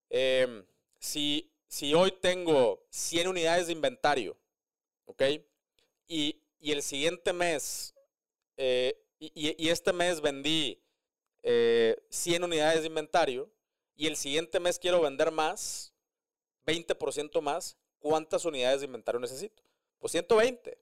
Em, 0.09 0.67
si, 0.99 1.53
si, 1.69 1.95
hoy 1.95 2.13
tengo 2.13 2.85
100 2.91 3.29
unidades 3.29 3.67
de 3.67 3.73
inventario, 3.73 4.37
¿ok? 5.05 5.23
Y, 6.09 6.43
el 6.61 6.83
siguiente 6.83 7.33
mes, 7.33 7.95
eh, 8.57 9.01
y, 9.21 9.69
este 9.69 9.93
mes 9.93 10.21
vendí 10.21 10.83
100 11.43 11.45
eh, 11.45 12.45
unidades 12.45 12.81
de 12.81 12.89
inventario, 12.89 13.51
y 13.95 14.07
el 14.07 14.17
siguiente 14.17 14.59
mes 14.61 14.79
quiero 14.79 15.01
vender 15.01 15.31
más, 15.31 15.95
20% 16.67 17.41
más, 17.41 17.77
¿cuántas 18.09 18.45
unidades 18.45 18.81
de 18.81 18.87
inventario 18.87 19.21
necesito? 19.21 19.63
Pues 19.99 20.13
120. 20.13 20.79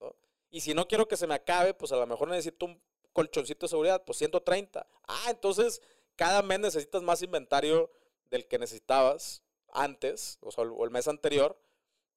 ¿no? 0.00 0.14
Y 0.50 0.60
si 0.60 0.74
no 0.74 0.86
quiero 0.86 1.08
que 1.08 1.16
se 1.16 1.26
me 1.26 1.34
acabe, 1.34 1.74
pues 1.74 1.90
a 1.90 1.96
lo 1.96 2.06
mejor 2.06 2.28
necesito 2.28 2.66
un 2.66 2.80
colchoncito 3.12 3.66
de 3.66 3.70
seguridad, 3.70 4.04
pues 4.04 4.18
130. 4.18 4.86
Ah, 5.08 5.26
entonces 5.28 5.82
cada 6.14 6.40
mes 6.42 6.60
necesitas 6.60 7.02
más 7.02 7.20
inventario 7.22 7.90
del 8.30 8.46
que 8.46 8.58
necesitabas 8.58 9.42
antes, 9.72 10.38
o 10.40 10.52
sea, 10.52 10.64
el 10.64 10.90
mes 10.90 11.08
anterior. 11.08 11.58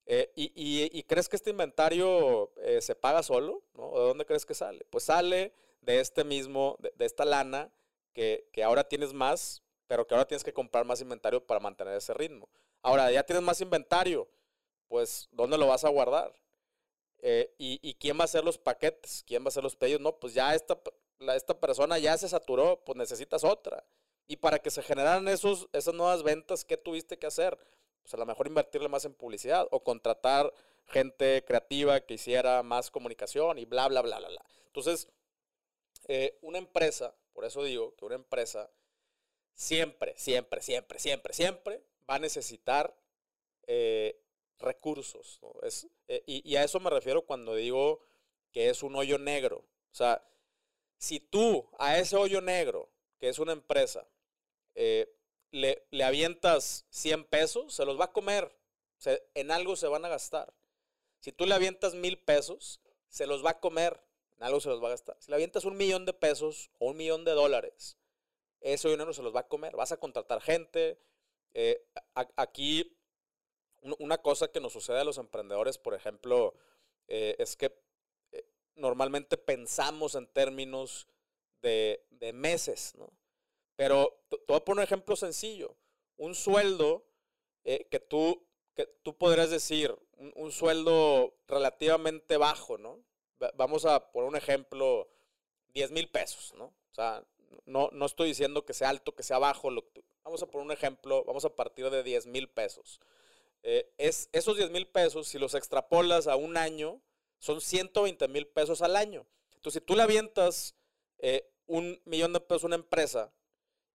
Eh, 0.06 0.32
y, 0.36 1.04
crees 1.04 1.30
que 1.30 1.36
este 1.36 1.52
inventario 1.52 2.52
eh, 2.58 2.82
se 2.82 2.96
paga 2.96 3.24
solo? 3.24 3.64
¿no? 3.74 3.92
¿De 3.92 4.00
dónde 4.00 4.26
crees 4.26 4.46
que 4.46 4.54
sale? 4.54 4.86
Pues 4.90 5.06
sale 5.06 5.54
de 5.82 6.00
este 6.00 6.24
mismo, 6.24 6.78
de, 6.80 7.06
esta 7.06 7.26
lana 7.26 7.72
que, 8.14 8.48
que, 8.52 8.64
ahora 8.64 8.84
tienes 8.84 9.14
más, 9.14 9.64
pero 9.88 10.06
que 10.06 10.14
ahora 10.14 10.28
tienes 10.28 10.44
que 10.44 10.54
comprar 10.54 10.86
más 10.86 11.02
inventario 11.02 11.46
para 11.46 11.60
mantener 11.60 11.96
ese 11.96 12.14
ritmo. 12.14 12.50
Ahora 12.82 13.12
ya 13.12 13.24
tienes 13.24 13.44
más 13.44 13.62
inventario, 13.62 14.28
pues, 14.92 15.30
¿dónde 15.32 15.58
lo 15.58 15.68
vas 15.68 15.86
a 15.86 15.90
guardar? 15.90 16.34
Eh, 17.20 17.56
y, 17.58 17.94
quién 17.94 18.18
va 18.18 18.24
a 18.24 18.26
hacer 18.26 18.44
los 18.44 18.58
paquetes? 18.58 19.24
¿Quién 19.26 19.42
va 19.42 19.46
a 19.46 19.48
hacer 19.48 19.64
los 19.64 19.78
pedidos? 19.78 20.02
No, 20.02 20.20
pues 20.20 20.34
ya 20.34 20.54
esta, 20.54 20.78
esta 21.34 21.58
persona 21.58 21.98
ya 21.98 22.18
se 22.18 22.28
saturó, 22.28 22.84
pues 22.84 22.98
necesitas 22.98 23.46
otra. 23.46 23.86
Y 24.28 24.36
para 24.36 24.60
que 24.60 24.70
se 24.70 24.84
generaran 24.84 25.30
esos, 25.30 25.70
esas 25.72 25.94
nuevas 25.94 26.24
ventas, 26.24 26.66
¿qué 26.66 26.76
tuviste 26.76 27.18
que 27.18 27.26
hacer? 27.26 27.58
Pues 28.02 28.14
a 28.16 28.18
lo 28.18 28.26
mejor 28.26 28.48
invertirle 28.48 28.90
más 28.90 29.06
en 29.06 29.14
publicidad 29.14 29.66
o 29.72 29.82
contratar 29.82 30.54
gente 30.88 31.46
creativa 31.46 32.02
que 32.02 32.16
hiciera 32.16 32.62
más 32.62 32.92
comunicación 32.92 33.60
y 33.60 33.64
bla, 33.64 33.88
bla, 33.88 34.02
bla, 34.02 34.20
bla, 34.20 34.28
bla. 34.28 34.46
Entonces, 34.66 35.08
eh, 36.10 36.38
una 36.42 36.58
empresa, 36.58 37.16
por 37.32 37.46
eso 37.46 37.64
digo 37.64 37.96
que 37.96 38.04
una 38.04 38.16
empresa 38.16 38.70
siempre, 39.54 40.16
siempre, 40.18 40.62
siempre, 40.62 41.00
siempre, 41.00 41.34
siempre 41.34 41.82
va 42.10 42.16
a 42.16 42.20
necesitar 42.20 42.94
eh, 43.68 44.22
recursos. 44.62 45.40
Es, 45.64 45.88
eh, 46.08 46.24
y, 46.26 46.56
a 46.56 46.64
eso 46.64 46.80
me 46.80 46.90
refiero 46.90 47.24
cuando 47.24 47.56
digo 47.56 48.06
que 48.52 48.70
es 48.70 48.84
un 48.84 48.96
hoyo 48.96 49.18
negro. 49.18 49.58
O 49.92 49.96
sea, 49.96 50.24
si 50.98 51.20
tú 51.20 51.70
a 51.80 51.98
ese 51.98 52.16
hoyo 52.16 52.42
negro, 52.42 52.90
que 53.20 53.30
es 53.30 53.40
una 53.40 53.54
empresa, 53.54 54.08
eh, 54.76 55.14
le, 55.52 55.86
le, 55.92 56.04
avientas 56.04 56.86
100 56.90 57.26
pesos, 57.26 57.74
se 57.74 57.86
los 57.86 58.00
va 58.00 58.06
a 58.06 58.12
comer. 58.12 58.56
en 59.34 59.52
algo 59.52 59.76
se 59.76 59.88
van 59.88 60.06
a 60.06 60.10
gastar. 60.10 60.54
Si 61.20 61.32
tú 61.32 61.46
le 61.46 61.56
avientas 61.56 61.94
mil 61.94 62.18
pesos, 62.20 62.82
se 63.08 63.28
los 63.28 63.46
va 63.46 63.52
a 63.52 63.60
comer. 63.60 64.00
En 64.38 64.44
algo 64.44 64.60
se 64.60 64.70
los 64.70 64.82
va 64.82 64.88
a 64.88 64.92
gastar. 64.92 65.18
Si 65.20 65.30
le 65.30 65.36
avientas 65.36 65.66
un 65.66 65.78
millón 65.78 66.06
de 66.06 66.14
pesos 66.14 66.72
o 66.80 66.88
un 66.92 66.98
millón 66.98 67.26
de 67.26 67.32
dólares, 67.32 67.98
ese 68.62 68.90
dinero 68.90 69.14
se 69.14 69.22
los 69.22 69.36
va 69.36 69.42
a 69.42 69.48
comer. 69.48 69.76
Vas 69.76 69.92
a 69.92 69.98
contratar 69.98 70.42
gente. 70.42 71.00
Eh, 71.54 71.86
aquí 72.36 72.98
una 74.00 74.18
cosa 74.20 74.50
que 74.50 74.60
nos 74.60 74.74
sucede 74.74 75.00
a 75.00 75.04
los 75.04 75.18
emprendedores, 75.18 75.78
por 75.78 75.94
ejemplo, 75.94 76.54
eh, 77.08 77.36
es 77.40 77.56
que 77.56 77.74
eh, 78.32 78.46
normalmente 78.76 79.38
pensamos 79.38 80.16
en 80.16 80.28
términos 80.28 81.08
de, 81.62 82.06
meses, 82.34 82.94
¿no? 82.96 83.12
Pero 83.76 84.24
te 84.30 84.38
voy 84.48 84.58
a 84.58 84.64
poner 84.66 84.80
un 84.80 84.84
ejemplo 84.84 85.16
sencillo. 85.16 85.76
Un 86.18 86.36
sueldo 86.36 87.04
eh, 87.64 87.88
que, 87.90 88.00
tú, 88.00 88.48
que 88.76 88.86
tú 88.86 89.18
podrías 89.18 89.50
decir, 89.50 89.96
un, 90.36 90.52
sueldo 90.52 91.34
relativamente 91.48 92.38
bajo, 92.38 92.78
¿no? 92.78 93.00
Vamos 93.56 93.86
a 93.86 94.12
poner 94.12 94.30
un 94.30 94.36
ejemplo, 94.36 95.10
10 95.74 95.92
mil 95.92 96.10
pesos, 96.10 96.54
¿no? 96.56 96.66
O 96.66 96.94
sea, 96.94 97.26
no, 97.66 97.90
no 97.92 98.06
estoy 98.06 98.30
diciendo 98.30 98.66
que 98.66 98.74
sea 98.74 98.90
alto, 98.90 99.16
que 99.16 99.24
sea 99.24 99.40
bajo. 99.40 99.70
Vamos 100.24 100.44
a 100.44 100.46
poner 100.46 100.66
un 100.66 100.72
ejemplo, 100.72 101.24
vamos 101.26 101.46
a 101.46 101.56
partir 101.56 101.90
de 101.90 102.04
10 102.04 102.28
mil 102.28 102.50
pesos. 102.50 103.00
Eh, 103.64 103.94
es, 103.98 104.30
esos 104.32 104.58
10 104.58 104.72
mil 104.72 104.88
pesos, 104.88 105.28
si 105.28 105.38
los 105.38 105.54
extrapolas 105.54 106.28
a 106.28 106.36
un 106.36 106.58
año, 106.58 107.02
son 107.40 107.62
120 107.62 108.28
mil 108.28 108.48
pesos 108.48 108.82
al 108.82 108.96
año. 108.96 109.26
Entonces, 109.56 109.82
si 109.82 109.86
tú 109.86 109.96
le 109.96 110.04
avientas 110.04 110.76
eh, 111.20 111.48
un 111.68 112.02
millón 112.06 112.34
de 112.34 112.40
pesos 112.40 112.64
a 112.64 112.68
una 112.68 112.76
empresa 112.76 113.34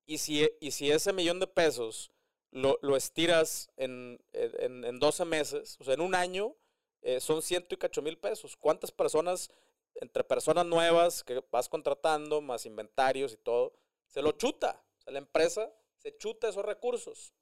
y 0.07 0.19
si, 0.19 0.49
y 0.61 0.71
si 0.71 0.91
ese 0.91 1.13
millón 1.13 1.41
de 1.41 1.47
pesos 1.47 2.13
lo, 2.53 2.97
estiras 2.97 3.71
en, 3.77 4.19
en, 4.33 4.99
12 4.99 5.25
meses, 5.25 5.77
o 5.81 5.85
sea, 5.85 5.95
en 5.95 6.01
un 6.01 6.15
año, 6.15 6.57
eh, 7.03 7.21
son 7.21 7.43
ciento 7.43 7.75
y 7.75 7.79
cacho 7.79 8.03
mil 8.03 8.19
pesos. 8.19 8.57
¿Cuántas 8.57 8.91
personas, 8.91 9.51
entre 9.97 10.25
personas 10.25 10.65
nuevas 10.65 11.23
que 11.23 11.43
vas 11.51 11.69
contratando, 11.69 12.41
más 12.41 12.65
inventarios 12.65 13.33
y 13.33 13.37
todo, 13.37 13.75
se 14.07 14.23
lo 14.23 14.33
chuta? 14.33 14.83
O 14.99 15.03
sea, 15.03 15.13
la 15.13 15.19
empresa 15.19 15.71
se 15.99 16.17
chuta 16.17 16.49
esos 16.49 16.65
recursos. 16.65 17.35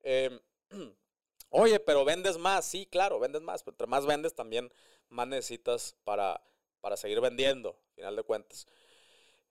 Em, 0.00 0.40
oye, 1.50 1.80
pero 1.80 2.04
vendes 2.04 2.38
más, 2.38 2.64
sí, 2.64 2.86
claro, 2.86 3.18
vendes 3.18 3.42
más, 3.42 3.62
pero 3.62 3.74
entre 3.74 3.86
más 3.86 4.06
vendes 4.06 4.34
también 4.34 4.72
más 5.08 5.26
necesitas 5.26 5.96
para, 6.04 6.42
para 6.80 6.96
seguir 6.96 7.20
vendiendo, 7.20 7.70
al 7.70 7.94
final 7.94 8.16
de 8.16 8.22
cuentas. 8.22 8.66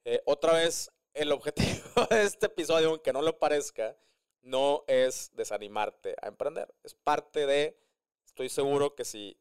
Eh, 0.05 0.21
otra 0.25 0.53
vez, 0.53 0.91
el 1.13 1.31
objetivo 1.31 1.83
de 2.09 2.23
este 2.23 2.45
episodio, 2.45 2.89
aunque 2.89 3.13
no 3.13 3.21
lo 3.21 3.37
parezca, 3.39 3.97
no 4.41 4.83
es 4.87 5.31
desanimarte 5.33 6.15
a 6.21 6.27
emprender. 6.27 6.73
Es 6.83 6.93
parte 6.93 7.45
de, 7.45 7.77
estoy 8.25 8.49
seguro 8.49 8.95
que 8.95 9.03
si 9.03 9.37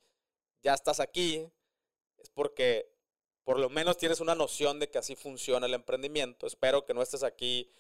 ya 0.63 0.75
estás 0.75 1.01
aquí, 1.01 1.49
es 2.19 2.31
porque 2.31 2.91
por 3.45 3.61
lo 3.61 3.71
menos 3.71 3.97
tienes 3.97 4.21
una 4.21 4.35
noción 4.35 4.81
de 4.81 4.91
que 4.91 4.99
así 4.99 5.15
funciona 5.15 5.67
el 5.67 5.75
emprendimiento. 5.75 6.47
Espero 6.47 6.85
que 6.85 6.95
no 6.95 7.03
estés 7.03 7.23
aquí 7.23 7.71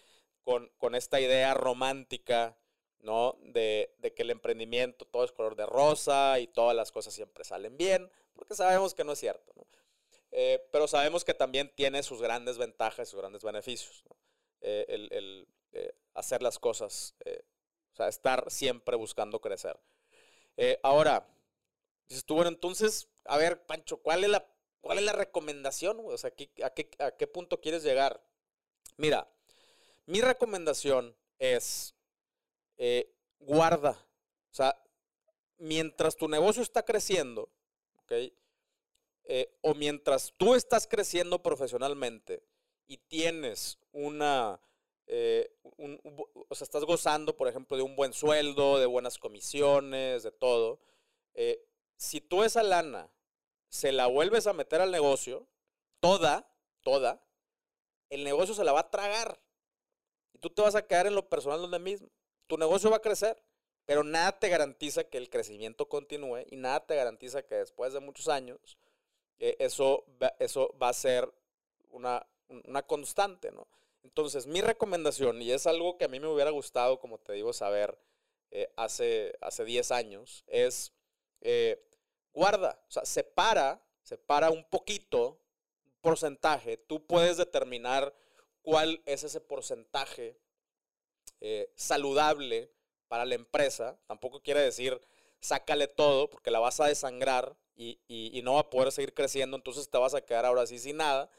con, 0.44 0.70
con 0.78 0.94
esta 0.94 1.20
idea 1.20 1.54
romántica, 1.54 2.56
¿no? 3.00 3.36
De, 3.40 3.94
de, 3.98 4.14
que 4.14 4.22
el 4.22 4.30
emprendimiento 4.30 5.04
todo 5.04 5.24
es 5.24 5.32
color 5.32 5.56
de 5.56 5.66
rosa 5.66 6.38
y 6.40 6.46
todas 6.46 6.76
las 6.76 6.92
cosas 6.92 7.14
siempre 7.14 7.44
salen 7.44 7.76
bien, 7.76 8.10
porque 8.34 8.54
sabemos 8.54 8.94
que 8.94 9.04
no 9.04 9.12
es 9.12 9.18
cierto, 9.18 9.52
¿no? 9.56 9.66
Eh, 10.38 10.68
pero 10.70 10.86
sabemos 10.86 11.24
que 11.24 11.32
también 11.32 11.72
tiene 11.74 12.02
sus 12.02 12.20
grandes 12.20 12.58
ventajas, 12.58 13.08
sus 13.08 13.18
grandes 13.18 13.42
beneficios. 13.42 14.04
Eh, 14.60 14.84
el, 14.88 15.08
el 15.10 15.48
eh, 15.72 15.94
hacer 16.12 16.42
las 16.42 16.58
cosas, 16.58 17.14
o 17.24 17.96
sea, 17.96 18.08
estar 18.08 18.50
siempre 18.50 18.96
buscando 18.96 19.40
crecer. 19.40 19.80
ahora, 20.82 21.26
dices 22.06 22.24
tú, 22.26 22.34
bueno, 22.34 22.50
entonces, 22.50 23.08
a 23.24 23.38
ver, 23.38 23.64
Pancho, 23.64 23.98
¿cuál 23.98 24.24
es 24.24 24.30
la, 24.30 24.46
cuál 24.82 24.98
es 24.98 25.04
la 25.04 25.12
recomendación? 25.12 26.00
O 26.04 26.18
sea, 26.18 26.28
¿a 26.64 26.70
qué, 26.70 26.90
¿a 26.98 27.10
qué 27.12 27.26
punto 27.26 27.60
quieres 27.60 27.82
llegar? 27.82 28.22
Mira, 28.98 29.28
mi 30.04 30.20
recomendación 30.20 31.16
es 31.38 31.95
guarda. 33.38 33.90
O 34.50 34.54
sea, 34.54 34.76
mientras 35.58 36.16
tu 36.16 36.28
negocio 36.28 36.62
está 36.62 36.82
creciendo, 36.82 37.48
¿ok? 38.02 38.12
Eh, 39.28 39.58
o 39.62 39.74
mientras 39.74 40.32
tú 40.36 40.54
estás 40.54 40.86
creciendo 40.86 41.42
profesionalmente 41.42 42.44
y 42.86 42.98
tienes 42.98 43.78
una, 43.92 44.60
eh, 45.06 45.52
o 46.48 46.54
sea, 46.54 46.64
estás 46.64 46.84
gozando, 46.84 47.36
por 47.36 47.48
ejemplo, 47.48 47.76
de 47.76 47.82
un 47.82 47.96
buen 47.96 48.12
sueldo, 48.12 48.78
de 48.78 48.86
buenas 48.86 49.18
comisiones, 49.18 50.22
de 50.22 50.30
todo, 50.30 50.80
eh, 51.34 51.60
si 51.96 52.20
tú 52.20 52.44
esa 52.44 52.62
lana 52.62 53.10
se 53.68 53.90
la 53.90 54.06
vuelves 54.06 54.46
a 54.46 54.52
meter 54.52 54.80
al 54.80 54.92
negocio, 54.92 55.48
toda, 55.98 56.48
toda, 56.82 57.20
el 58.10 58.22
negocio 58.22 58.54
se 58.54 58.62
la 58.62 58.72
va 58.72 58.80
a 58.80 58.90
tragar. 58.90 59.40
Y 60.32 60.38
tú 60.38 60.50
te 60.50 60.62
vas 60.62 60.76
a 60.76 60.86
quedar 60.86 61.08
en 61.08 61.16
lo 61.16 61.28
personal 61.28 61.60
donde 61.60 61.80
mismo. 61.80 62.08
Tu 62.46 62.56
negocio 62.56 62.90
va 62.90 62.96
a 62.96 63.02
crecer, 63.02 63.42
pero 63.84 64.02
nada 64.02 64.38
te 64.38 64.48
garantiza 64.48 65.04
que 65.04 65.18
el 65.18 65.30
crecimiento 65.30 65.88
continúe 65.88 66.44
y 66.50 66.56
nada 66.56 66.84
te 66.84 66.96
garantiza 66.96 67.42
que 67.42 67.56
después 67.56 67.92
de 67.92 68.00
muchos 68.00 68.28
años 68.28 68.78
eh, 69.38 69.56
eso, 69.58 70.04
eso 70.38 70.74
va 70.80 70.88
a 70.88 70.92
ser 70.92 71.32
una, 71.90 72.26
una 72.48 72.82
constante, 72.82 73.52
¿no? 73.52 73.66
Entonces, 74.02 74.46
mi 74.46 74.60
recomendación, 74.60 75.42
y 75.42 75.50
es 75.50 75.66
algo 75.66 75.98
que 75.98 76.04
a 76.04 76.08
mí 76.08 76.20
me 76.20 76.28
hubiera 76.28 76.50
gustado, 76.50 77.00
como 77.00 77.18
te 77.18 77.32
digo, 77.32 77.52
saber 77.52 77.98
eh, 78.50 78.72
hace, 78.76 79.36
hace 79.40 79.64
10 79.64 79.90
años, 79.90 80.44
es 80.46 80.92
eh, 81.40 81.84
guarda, 82.32 82.80
o 82.88 82.90
sea, 82.90 83.04
separa, 83.04 83.82
separa 84.02 84.50
un 84.50 84.64
poquito, 84.64 85.40
porcentaje, 86.00 86.76
tú 86.76 87.04
puedes 87.04 87.36
determinar 87.36 88.14
cuál 88.62 89.02
es 89.06 89.24
ese 89.24 89.40
porcentaje 89.40 90.38
saludable 91.74 92.70
para 93.08 93.24
la 93.24 93.34
empresa, 93.34 93.98
tampoco 94.06 94.42
quiere 94.42 94.60
decir 94.60 95.00
sácale 95.40 95.86
todo 95.88 96.28
porque 96.28 96.50
la 96.50 96.58
vas 96.58 96.80
a 96.80 96.86
desangrar 96.86 97.56
y, 97.74 98.40
no 98.42 98.54
va 98.54 98.60
a 98.60 98.70
poder 98.70 98.90
seguir 98.92 99.12
creciendo, 99.12 99.56
entonces 99.56 99.90
te 99.90 99.98
vas 99.98 100.14
a 100.14 100.22
quedar 100.22 100.46
ahora 100.46 100.66
sí 100.66 100.78
sin 100.78 100.96
nada. 100.96 101.30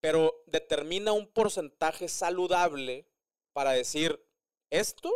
Pero 0.00 0.42
determina 0.46 1.12
un 1.12 1.26
porcentaje 1.26 2.08
saludable 2.08 3.06
para 3.52 3.72
decir, 3.72 4.24
esto 4.70 5.10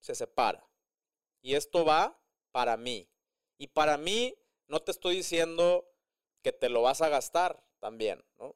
se 0.00 0.14
separa 0.14 0.66
y 1.42 1.54
esto 1.54 1.84
va 1.84 2.18
para 2.52 2.76
mí. 2.76 3.08
Y 3.58 3.68
para 3.68 3.96
mí, 3.96 4.34
no 4.66 4.80
te 4.80 4.90
estoy 4.90 5.16
diciendo 5.16 5.88
que 6.42 6.52
te 6.52 6.68
lo 6.68 6.82
vas 6.82 7.02
a 7.02 7.08
gastar 7.08 7.62
también, 7.80 8.24
¿no? 8.38 8.54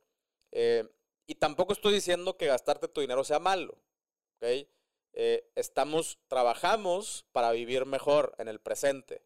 Eh, 0.53 0.89
y 1.27 1.35
tampoco 1.35 1.73
estoy 1.73 1.95
diciendo 1.95 2.37
que 2.37 2.47
gastarte 2.47 2.89
tu 2.89 3.01
dinero 3.01 3.25
sea 3.25 3.39
malo, 3.39 3.79
¿ok? 4.39 4.67
Eh, 5.13 5.51
estamos, 5.57 6.19
trabajamos 6.29 7.27
para 7.33 7.51
vivir 7.51 7.87
mejor 7.87 8.35
en 8.39 8.49
el 8.49 8.61
presente. 8.61 9.23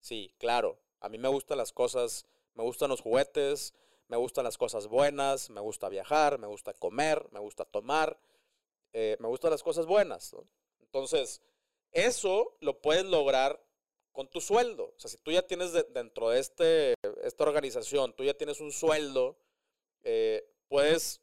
Sí, 0.00 0.34
claro, 0.38 0.78
a 1.00 1.08
mí 1.08 1.18
me 1.18 1.28
gustan 1.28 1.58
las 1.58 1.72
cosas, 1.72 2.26
me 2.54 2.64
gustan 2.64 2.90
los 2.90 3.00
juguetes, 3.00 3.74
me 4.08 4.16
gustan 4.16 4.44
las 4.44 4.58
cosas 4.58 4.88
buenas, 4.88 5.50
me 5.50 5.60
gusta 5.60 5.88
viajar, 5.88 6.38
me 6.38 6.46
gusta 6.46 6.74
comer, 6.74 7.26
me 7.30 7.40
gusta 7.40 7.64
tomar, 7.64 8.18
eh, 8.92 9.16
me 9.20 9.28
gustan 9.28 9.50
las 9.50 9.62
cosas 9.62 9.86
buenas. 9.86 10.34
Entonces, 10.80 11.40
eso 11.92 12.56
lo 12.60 12.80
puedes 12.80 13.04
lograr 13.04 13.62
con 14.12 14.28
tu 14.28 14.40
sueldo. 14.40 14.94
O 14.96 14.98
sea, 14.98 15.10
si 15.10 15.18
tú 15.18 15.30
ya 15.30 15.42
tienes 15.42 15.72
dentro 15.92 16.30
de 16.30 16.40
este, 16.40 16.94
esta 17.22 17.44
organización, 17.44 18.14
tú 18.14 18.24
ya 18.24 18.34
tienes 18.34 18.60
un 18.60 18.72
sueldo, 18.72 19.36
eh, 20.02 20.44
puedes 20.68 21.20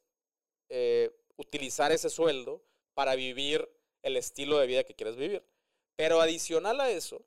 utilizar 1.38 1.92
ese 1.92 2.10
sueldo 2.10 2.64
para 2.94 3.16
vivir 3.16 3.68
el 4.02 4.18
estilo 4.18 4.58
de 4.60 4.68
vida 4.68 4.84
que 4.84 4.96
quieres 4.96 5.16
vivir. 5.16 5.46
Pero 5.96 6.22
adicional 6.22 6.80
a 6.82 6.90
eso, 6.90 7.26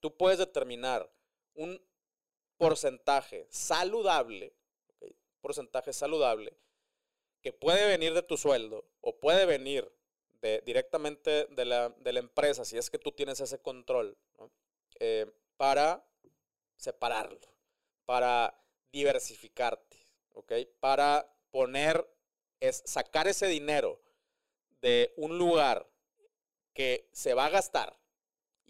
tú 0.00 0.16
puedes 0.16 0.38
determinar 0.38 1.10
un 1.54 1.80
porcentaje 2.56 3.46
saludable, 3.50 4.52
porcentaje 5.40 5.92
saludable, 5.92 6.56
que 7.42 7.52
puede 7.52 7.86
venir 7.88 8.12
de 8.12 8.22
tu 8.22 8.36
sueldo 8.36 8.84
o 9.00 9.18
puede 9.18 9.46
venir 9.46 9.90
de, 10.42 10.62
directamente 10.64 11.46
de 11.46 11.64
la, 11.64 11.94
empresa, 12.04 12.64
si 12.64 12.76
es 12.76 12.90
que 12.90 12.98
tú 12.98 13.12
tienes 13.12 13.40
ese 13.40 13.60
control, 13.60 14.16
eh, 14.98 15.26
para 15.56 16.04
separarlo, 16.76 17.40
para 18.04 18.54
diversificarte, 18.92 19.98
para 20.80 21.30
poner, 21.50 22.06
es 22.60 22.82
sacar 22.84 23.26
ese 23.28 23.46
dinero 23.46 24.00
de 24.80 25.12
un 25.16 25.38
lugar 25.38 25.86
que 26.72 27.08
se 27.12 27.34
va 27.34 27.46
a 27.46 27.50
gastar 27.50 28.00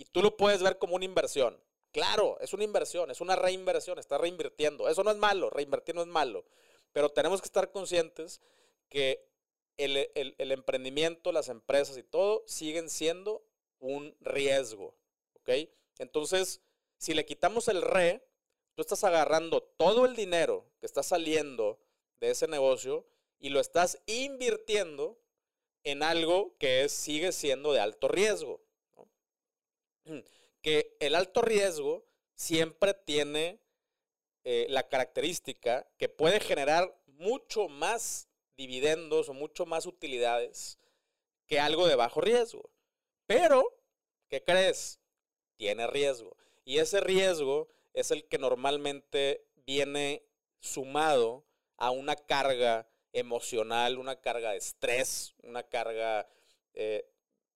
y 0.00 0.06
tú 0.06 0.22
lo 0.22 0.34
puedes 0.36 0.62
ver 0.62 0.78
como 0.78 0.96
una 0.96 1.04
inversión. 1.04 1.62
Claro, 1.92 2.38
es 2.40 2.54
una 2.54 2.64
inversión, 2.64 3.10
es 3.10 3.20
una 3.20 3.36
reinversión, 3.36 3.98
está 3.98 4.16
reinvirtiendo. 4.16 4.88
Eso 4.88 5.04
no 5.04 5.10
es 5.10 5.18
malo, 5.18 5.50
reinvertir 5.50 5.94
no 5.94 6.00
es 6.00 6.06
malo. 6.06 6.46
Pero 6.92 7.10
tenemos 7.10 7.42
que 7.42 7.46
estar 7.46 7.70
conscientes 7.70 8.40
que 8.88 9.28
el, 9.76 10.52
emprendimiento, 10.52 11.32
las 11.32 11.50
empresas 11.50 11.98
y 11.98 12.02
todo 12.02 12.42
siguen 12.46 12.88
siendo 12.88 13.44
un 13.78 14.16
riesgo. 14.20 14.94
¿Ok? 15.34 15.50
Entonces, 15.98 16.62
si 16.96 17.12
le 17.12 17.26
quitamos 17.26 17.68
el 17.68 17.82
re, 17.82 18.26
tú 18.74 18.80
estás 18.80 19.04
agarrando 19.04 19.62
todo 19.62 20.06
el 20.06 20.16
dinero 20.16 20.64
que 20.80 20.86
está 20.86 21.02
saliendo 21.02 21.78
de 22.20 22.30
ese 22.30 22.48
negocio 22.48 23.06
y 23.38 23.50
lo 23.50 23.60
estás 23.60 24.00
invirtiendo 24.06 25.18
en 25.84 26.02
algo 26.02 26.56
que 26.58 26.88
sigue 26.88 27.32
siendo 27.32 27.72
de 27.72 27.80
alto 27.80 28.08
riesgo 28.08 28.60
que 30.62 30.96
el 31.00 31.14
alto 31.14 31.42
riesgo 31.42 32.04
siempre 32.34 32.94
tiene 32.94 33.60
eh, 34.44 34.66
la 34.70 34.88
característica 34.88 35.88
que 35.98 36.08
puede 36.08 36.40
generar 36.40 36.98
mucho 37.06 37.68
más 37.68 38.28
dividendos 38.56 39.28
o 39.28 39.34
mucho 39.34 39.66
más 39.66 39.86
utilidades 39.86 40.78
que 41.46 41.60
algo 41.60 41.86
de 41.86 41.96
bajo 41.96 42.20
riesgo. 42.20 42.70
Pero, 43.26 43.64
¿qué 44.28 44.42
crees? 44.42 45.00
Tiene 45.56 45.86
riesgo. 45.86 46.36
Y 46.64 46.78
ese 46.78 47.00
riesgo 47.00 47.68
es 47.92 48.10
el 48.10 48.26
que 48.28 48.38
normalmente 48.38 49.44
viene 49.66 50.24
sumado 50.60 51.44
a 51.76 51.90
una 51.90 52.16
carga 52.16 52.88
emocional, 53.12 53.98
una 53.98 54.16
carga 54.16 54.52
de 54.52 54.58
estrés, 54.58 55.34
una 55.42 55.62
carga 55.62 56.28
eh, 56.74 57.06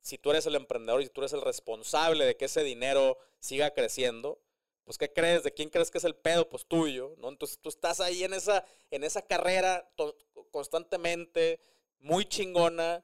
si 0.04 0.18
tú 0.18 0.30
eres 0.30 0.44
el 0.46 0.54
emprendedor 0.54 1.00
y 1.00 1.08
tú 1.08 1.22
eres 1.22 1.32
el 1.32 1.40
responsable 1.40 2.26
de 2.26 2.36
que 2.36 2.44
ese 2.44 2.62
dinero 2.62 3.16
siga 3.38 3.70
creciendo, 3.70 4.38
pues 4.84 4.98
¿qué 4.98 5.10
crees? 5.10 5.42
¿De 5.44 5.52
quién 5.52 5.70
crees 5.70 5.90
que 5.90 5.96
es 5.96 6.04
el 6.04 6.14
pedo? 6.14 6.46
Pues 6.46 6.66
tuyo, 6.66 7.14
¿no? 7.18 7.30
Entonces 7.30 7.58
tú 7.58 7.70
estás 7.70 8.00
ahí 8.00 8.22
en 8.22 8.34
esa, 8.34 8.66
en 8.90 9.02
esa 9.02 9.22
carrera 9.22 9.90
constantemente, 10.50 11.58
muy 12.00 12.26
chingona, 12.26 13.02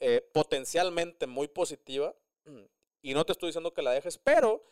eh, 0.00 0.20
potencialmente 0.32 1.28
muy 1.28 1.46
positiva, 1.46 2.12
y 3.02 3.14
no 3.14 3.24
te 3.24 3.30
estoy 3.30 3.50
diciendo 3.50 3.72
que 3.72 3.82
la 3.82 3.92
dejes, 3.92 4.18
pero 4.18 4.64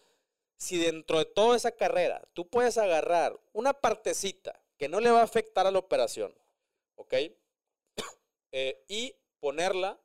si 0.56 0.76
dentro 0.76 1.18
de 1.18 1.24
toda 1.24 1.56
esa 1.56 1.70
carrera 1.70 2.20
tú 2.32 2.48
puedes 2.48 2.78
agarrar 2.78 3.38
una 3.52 3.72
partecita 3.72 4.60
que 4.76 4.88
no 4.88 4.98
le 4.98 5.12
va 5.12 5.20
a 5.20 5.24
afectar 5.24 5.68
a 5.68 5.70
la 5.70 5.78
operación, 5.78 6.34
¿ok? 6.96 7.14
Eh, 8.57 8.85
y 8.87 9.16
ponerla 9.40 10.00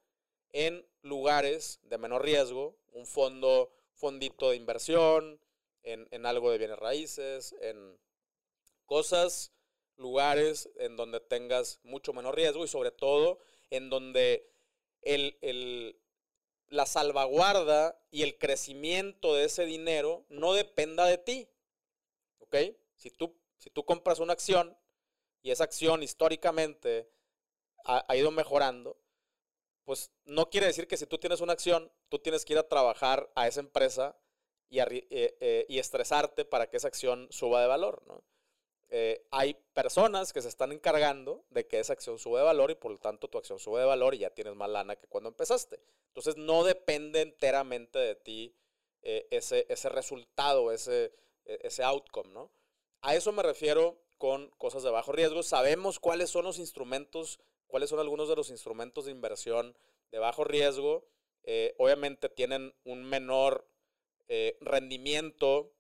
en 0.54 0.84
lugares 1.04 1.80
de 1.84 2.00
menor 2.00 2.24
riesgo, 2.24 2.76
un 2.94 3.06
fondo, 3.06 3.72
fondito 3.94 4.50
de 4.50 4.56
inversión, 4.56 5.40
en, 5.84 6.08
en 6.10 6.26
algo 6.26 6.50
de 6.50 6.58
bienes 6.58 6.80
raíces, 6.80 7.56
en 7.62 8.00
cosas, 8.88 9.54
lugares 9.98 10.70
en 10.78 10.96
donde 10.96 11.20
tengas 11.20 11.80
mucho 11.84 12.14
menor 12.14 12.36
riesgo 12.36 12.64
y 12.64 12.68
sobre 12.68 12.92
todo 12.92 13.38
en 13.70 13.90
donde 13.90 14.50
el, 15.02 15.38
el, 15.42 16.00
la 16.68 16.86
salvaguarda 16.86 18.02
y 18.10 18.24
el 18.24 18.38
crecimiento 18.38 19.36
de 19.36 19.46
ese 19.46 19.66
dinero 19.66 20.26
no 20.30 20.54
dependa 20.54 21.06
de 21.06 21.18
ti. 21.18 21.50
¿Ok? 22.40 22.56
Si 22.96 23.12
tú, 23.12 23.36
si 23.58 23.70
tú 23.70 23.86
compras 23.86 24.20
una 24.20 24.34
acción 24.34 24.76
y 25.42 25.52
esa 25.52 25.64
acción 25.64 26.04
históricamente 26.04 27.10
ha, 27.86 28.16
ido 28.16 28.32
mejorando, 28.32 28.98
pues 29.86 30.12
no 30.26 30.50
quiere 30.50 30.68
decir 30.68 30.88
que 30.88 30.98
si 30.98 31.06
tú 31.06 31.18
tienes 31.18 31.42
una 31.42 31.54
acción, 31.54 31.92
tú 32.10 32.20
tienes 32.20 32.46
que 32.46 32.54
ir 32.54 32.60
a 32.60 32.68
trabajar 32.68 33.32
a 33.36 33.48
esa 33.48 33.62
empresa 33.62 34.16
y, 34.70 34.80
eh, 34.80 35.08
eh, 35.10 35.66
estresarte 35.70 36.46
para 36.46 36.70
que 36.70 36.78
esa 36.78 36.88
acción 36.88 37.28
suba 37.32 37.62
de 37.62 37.68
valor. 37.68 38.04
¿no? 38.06 38.24
Eh, 38.90 39.26
hay 39.32 39.56
personas 39.74 40.32
que 40.34 40.42
se 40.42 40.50
están 40.50 40.72
encargando 40.72 41.46
de 41.50 41.66
que 41.68 41.80
esa 41.80 41.94
acción 41.94 42.20
sube 42.20 42.40
de 42.40 42.46
valor 42.46 42.70
y 42.70 42.76
por 42.76 42.92
lo 42.92 43.00
tanto 43.00 43.30
tu 43.30 43.38
acción 43.38 43.58
sube 43.58 43.80
de 43.80 43.86
valor 43.86 44.14
y 44.14 44.20
ya 44.20 44.30
tienes 44.30 44.56
más 44.56 44.70
lana 44.70 44.96
que 44.96 45.08
cuando 45.08 45.30
empezaste. 45.30 45.80
Entonces 46.08 46.38
no 46.38 46.64
depende 46.64 47.22
enteramente 47.22 47.98
de 47.98 48.16
ti 48.16 48.56
ese, 49.02 49.66
ese 49.70 49.90
resultado, 49.90 50.72
ese, 50.72 51.14
e, 51.46 51.60
ese 51.64 51.84
outcome, 51.84 52.30
¿no? 52.32 52.52
A 53.02 53.16
eso 53.16 53.32
me 53.32 53.42
refiero 53.42 53.98
con 54.20 54.52
cosas 54.60 54.84
de 54.84 54.92
bajo 54.92 55.12
riesgo. 55.12 55.42
Sabemos 55.42 56.00
cuáles 56.00 56.30
son 56.30 56.46
los 56.46 56.60
instrumentos, 56.60 57.40
cuáles 57.66 57.90
son 57.90 58.00
algunos 58.00 58.30
de 58.30 58.36
los 58.36 58.52
instrumentos 58.52 59.06
de 59.06 59.12
inversión 59.12 59.76
de 60.12 60.20
bajo 60.20 60.44
riesgo. 60.44 61.08
Eh, 61.42 61.74
obviamente 61.80 62.30
tienen 62.30 62.76
un 62.84 63.04
menor 63.04 63.68
rendimiento 64.62 65.72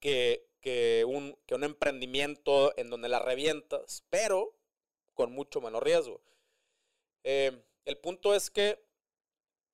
que, 0.00 0.48
que 0.60 1.04
un, 1.06 1.38
que 1.46 1.54
un 1.54 1.62
emprendimiento 1.62 2.76
en 2.76 2.90
donde 2.90 3.08
la 3.08 3.20
revientas, 3.20 4.02
pero 4.10 4.56
con 5.12 5.30
mucho 5.30 5.60
menor 5.60 5.84
riesgo. 5.84 6.20
Eh, 7.22 7.62
el 7.84 7.98
punto 7.98 8.34
es 8.34 8.50
que 8.50 8.82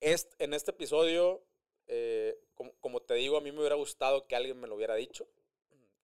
en 0.01 0.53
este 0.53 0.71
episodio, 0.71 1.43
eh, 1.87 2.37
como, 2.79 3.01
te 3.01 3.13
digo, 3.15 3.37
a 3.37 3.41
mí 3.41 3.51
me 3.51 3.59
hubiera 3.59 3.75
gustado 3.75 4.27
que 4.27 4.35
alguien 4.35 4.59
me 4.59 4.67
lo 4.67 4.75
hubiera 4.75 4.95
dicho 4.95 5.27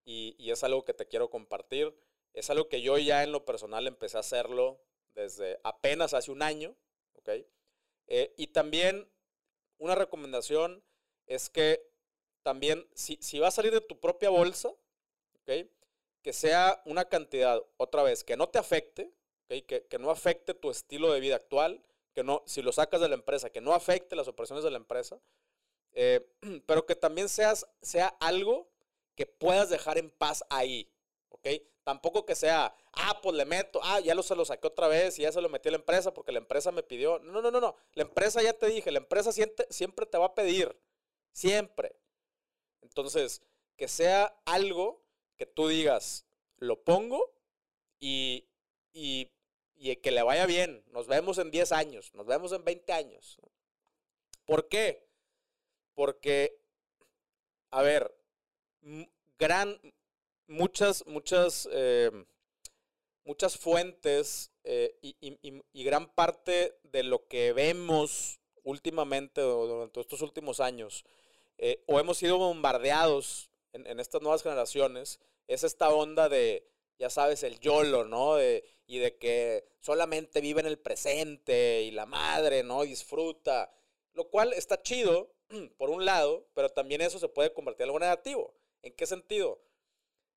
y, 0.07 0.51
es 0.51 0.63
algo 0.63 0.85
que 0.85 0.93
te 0.93 1.05
quiero 1.05 1.29
compartir. 1.29 1.93
Es 2.33 2.49
algo 2.49 2.69
que 2.69 2.81
yo 2.81 2.97
ya 2.97 3.23
en 3.23 3.33
lo 3.33 3.43
personal 3.43 3.87
empecé 3.87 4.15
a 4.15 4.21
hacerlo 4.21 4.79
desde 5.13 5.59
apenas 5.63 6.13
hace 6.13 6.31
un 6.31 6.41
año, 6.41 6.75
¿ok? 7.15 7.29
Eh, 8.07 8.33
y 8.37 8.47
también 8.47 9.09
una 9.79 9.95
recomendación 9.95 10.81
es 11.25 11.49
que 11.49 11.85
también, 12.41 12.87
si, 12.93 13.17
si 13.21 13.39
va 13.39 13.49
a 13.49 13.51
salir 13.51 13.73
de 13.73 13.81
tu 13.81 13.99
propia 13.99 14.29
bolsa, 14.29 14.69
¿ok? 15.41 15.67
Que 16.21 16.31
sea 16.31 16.81
una 16.85 17.05
cantidad, 17.05 17.61
otra 17.75 18.03
vez, 18.03 18.23
que 18.23 18.37
no 18.37 18.47
te 18.47 18.59
afecte, 18.59 19.11
¿ok? 19.43 19.65
Que, 19.65 19.87
que 19.87 19.99
no 19.99 20.09
afecte 20.09 20.53
tu 20.53 20.71
estilo 20.71 21.11
de 21.11 21.19
vida 21.19 21.35
actual, 21.35 21.83
que 22.13 22.23
no, 22.23 22.43
si 22.45 22.61
lo 22.61 22.71
sacas 22.71 23.01
de 23.01 23.09
la 23.09 23.15
empresa, 23.15 23.49
que 23.49 23.59
no 23.59 23.73
afecte 23.73 24.15
las 24.15 24.29
operaciones 24.29 24.63
de 24.63 24.71
la 24.71 24.77
empresa, 24.77 25.19
eh, 25.91 26.25
pero 26.65 26.85
que 26.85 26.95
también 26.95 27.27
seas, 27.27 27.67
sea 27.81 28.07
algo 28.21 28.69
que 29.17 29.25
puedas 29.25 29.69
dejar 29.69 29.97
en 29.97 30.11
paz 30.11 30.45
ahí, 30.49 30.89
¿ok? 31.29 31.47
Tampoco 31.83 32.23
que 32.23 32.35
sea, 32.35 32.75
ah, 32.93 33.19
pues 33.23 33.35
le 33.35 33.45
meto, 33.45 33.79
ah, 33.83 33.99
ya 33.99 34.13
lo 34.13 34.21
se 34.21 34.35
lo 34.35 34.45
saqué 34.45 34.67
otra 34.67 34.87
vez 34.87 35.17
y 35.17 35.23
ya 35.23 35.31
se 35.31 35.41
lo 35.41 35.49
metí 35.49 35.69
a 35.69 35.71
la 35.71 35.77
empresa 35.77 36.13
porque 36.13 36.31
la 36.31 36.37
empresa 36.37 36.71
me 36.71 36.83
pidió. 36.83 37.17
No, 37.19 37.41
no, 37.41 37.49
no, 37.49 37.59
no. 37.59 37.75
La 37.93 38.03
empresa 38.03 38.43
ya 38.43 38.53
te 38.53 38.67
dije, 38.67 38.91
la 38.91 38.99
empresa 38.99 39.31
siempre, 39.31 40.05
te 40.05 40.17
va 40.19 40.25
a 40.25 40.35
pedir. 40.35 40.79
Siempre. 41.31 41.95
Entonces, 42.81 43.41
que 43.75 43.87
sea 43.87 44.37
algo 44.45 45.01
que 45.35 45.47
tú 45.47 45.67
digas, 45.67 46.27
lo 46.57 46.83
pongo 46.83 47.33
y, 47.99 48.47
y, 48.93 49.31
y, 49.75 49.95
que 49.95 50.11
le 50.11 50.21
vaya 50.21 50.45
bien. 50.45 50.83
Nos 50.91 51.07
vemos 51.07 51.39
en 51.39 51.49
10 51.49 51.71
años, 51.71 52.13
nos 52.13 52.27
vemos 52.27 52.51
en 52.51 52.63
20 52.63 52.93
años. 52.93 53.39
¿Por 54.45 54.67
qué? 54.67 55.07
Porque, 55.95 56.61
a 57.71 57.81
ver, 57.81 58.13
gran, 59.37 59.79
muchas, 60.47 61.05
muchas, 61.07 61.67
eh, 61.71 62.11
muchas 63.23 63.57
fuentes 63.57 64.51
eh, 64.63 64.97
y, 65.01 65.15
y, 65.21 65.83
gran 65.83 66.13
parte 66.13 66.77
de 66.83 67.03
lo 67.03 67.27
que 67.27 67.53
vemos 67.53 68.39
últimamente 68.63 69.41
durante 69.41 69.99
estos 70.01 70.21
últimos 70.21 70.59
años 70.59 71.05
eh, 71.57 71.83
o 71.87 71.99
hemos 71.99 72.17
sido 72.17 72.37
bombardeados 72.37 73.49
en, 73.73 73.99
estas 73.99 74.21
nuevas 74.21 74.43
generaciones, 74.43 75.19
es 75.47 75.63
esta 75.63 75.89
onda 75.89 76.29
de, 76.29 76.67
ya 76.97 77.09
sabes, 77.09 77.43
el 77.43 77.59
YOLO, 77.59 78.05
¿no? 78.05 78.37
y 78.87 78.99
de 78.99 79.17
que 79.17 79.67
solamente 79.81 80.41
vive 80.41 80.61
en 80.61 80.67
el 80.67 80.79
presente 80.79 81.83
y 81.83 81.91
la 81.91 82.05
madre, 82.05 82.63
¿no? 82.63 82.83
Disfruta. 82.83 83.71
Lo 84.13 84.29
cual 84.29 84.53
está 84.53 84.81
chido, 84.81 85.35
por 85.77 85.89
un 85.89 86.05
lado, 86.05 86.47
pero 86.53 86.69
también 86.69 87.01
eso 87.01 87.19
se 87.19 87.29
puede 87.29 87.53
convertir 87.53 87.83
en 87.83 87.89
algo 87.89 87.99
negativo. 87.99 88.53
¿En 88.87 88.93
qué 88.93 89.05
sentido? 89.05 89.61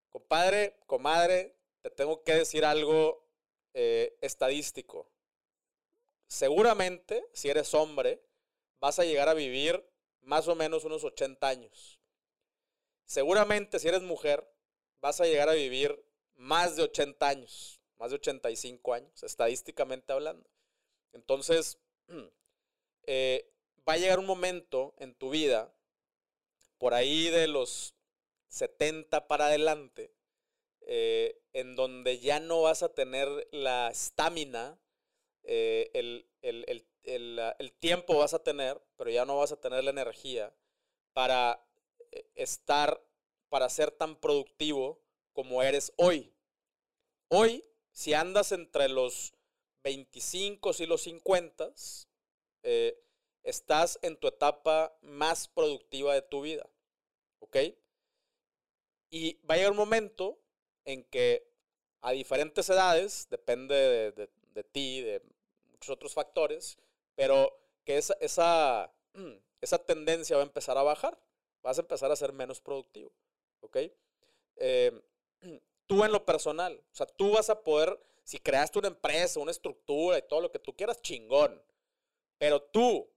Compadre, 0.08 0.76
comadre, 0.86 1.54
te 1.82 1.90
tengo 1.90 2.24
que 2.24 2.34
decir 2.34 2.64
algo 2.64 3.24
eh, 3.74 4.18
estadístico. 4.22 5.08
Seguramente, 6.26 7.24
si 7.32 7.48
eres 7.48 7.72
hombre, 7.74 8.20
vas 8.80 8.98
a 8.98 9.04
llegar 9.04 9.28
a 9.28 9.34
vivir 9.34 9.88
más 10.22 10.48
o 10.48 10.56
menos 10.56 10.84
unos 10.84 11.04
80 11.04 11.46
años. 11.46 12.00
Seguramente 13.04 13.78
si 13.78 13.86
eres 13.86 14.02
mujer, 14.02 14.44
vas 15.00 15.20
a 15.20 15.26
llegar 15.26 15.48
a 15.48 15.54
vivir 15.54 16.04
más 16.34 16.74
de 16.74 16.82
80 16.82 17.28
años, 17.28 17.80
más 17.98 18.10
de 18.10 18.16
85 18.16 18.94
años, 18.94 19.22
estadísticamente 19.22 20.12
hablando. 20.12 20.50
Entonces, 21.12 21.78
eh, 23.06 23.48
va 23.88 23.92
a 23.92 23.98
llegar 23.98 24.18
un 24.18 24.26
momento 24.26 24.92
en 24.98 25.14
tu 25.14 25.30
vida, 25.30 25.72
por 26.78 26.94
ahí 26.94 27.30
de 27.30 27.46
los 27.46 27.94
70 28.50 29.28
para 29.28 29.46
adelante, 29.46 30.12
eh, 30.82 31.40
en 31.52 31.76
donde 31.76 32.18
ya 32.18 32.40
no 32.40 32.62
vas 32.62 32.82
a 32.82 32.92
tener 32.92 33.28
la 33.52 33.90
estamina, 33.90 34.78
eh, 35.44 35.90
el, 35.94 36.28
el, 36.42 36.64
el, 37.04 37.40
el, 37.58 37.72
tiempo 37.72 38.18
vas 38.18 38.34
a 38.34 38.42
tener, 38.42 38.80
pero 38.96 39.10
ya 39.10 39.24
no 39.24 39.38
vas 39.38 39.52
a 39.52 39.60
tener 39.60 39.82
la 39.84 39.90
energía 39.90 40.54
para 41.12 41.64
eh, 42.10 42.26
estar, 42.34 43.02
para 43.48 43.68
ser 43.68 43.90
tan 43.90 44.16
productivo 44.16 45.00
como 45.32 45.62
eres 45.62 45.92
hoy. 45.96 46.34
Hoy, 47.28 47.64
si 47.92 48.12
andas 48.12 48.52
entre 48.52 48.88
los 48.88 49.32
25 49.84 50.72
y 50.78 50.86
los 50.86 51.02
50, 51.02 51.72
eh, 52.64 53.00
estás 53.42 53.98
en 54.02 54.16
tu 54.16 54.28
etapa 54.28 54.96
más 55.02 55.48
productiva 55.48 56.14
de 56.14 56.22
tu 56.22 56.42
vida. 56.42 56.68
¿Ok? 57.38 57.56
Y 59.10 59.34
va 59.46 59.54
a 59.54 59.56
llegar 59.56 59.72
un 59.72 59.76
momento 59.76 60.38
en 60.84 61.04
que 61.04 61.50
a 62.00 62.12
diferentes 62.12 62.68
edades, 62.70 63.28
depende 63.28 63.74
de, 63.74 64.12
de, 64.12 64.30
de 64.54 64.64
ti, 64.64 65.02
de 65.02 65.22
muchos 65.70 65.90
otros 65.90 66.14
factores, 66.14 66.78
pero 67.14 67.58
que 67.84 67.98
esa, 67.98 68.14
esa, 68.20 68.92
esa 69.60 69.78
tendencia 69.84 70.36
va 70.36 70.42
a 70.42 70.46
empezar 70.46 70.78
a 70.78 70.82
bajar, 70.82 71.18
vas 71.62 71.78
a 71.78 71.82
empezar 71.82 72.10
a 72.10 72.16
ser 72.16 72.32
menos 72.32 72.60
productivo, 72.60 73.12
¿ok? 73.60 73.78
Eh, 74.56 75.02
tú 75.86 76.04
en 76.04 76.12
lo 76.12 76.24
personal, 76.24 76.80
o 76.92 76.94
sea, 76.94 77.06
tú 77.06 77.32
vas 77.32 77.50
a 77.50 77.62
poder, 77.62 78.00
si 78.22 78.38
creaste 78.38 78.78
una 78.78 78.88
empresa, 78.88 79.40
una 79.40 79.50
estructura 79.50 80.18
y 80.18 80.22
todo 80.22 80.40
lo 80.40 80.50
que 80.50 80.58
tú 80.58 80.74
quieras, 80.74 81.02
chingón, 81.02 81.62
pero 82.38 82.62
tú, 82.62 83.10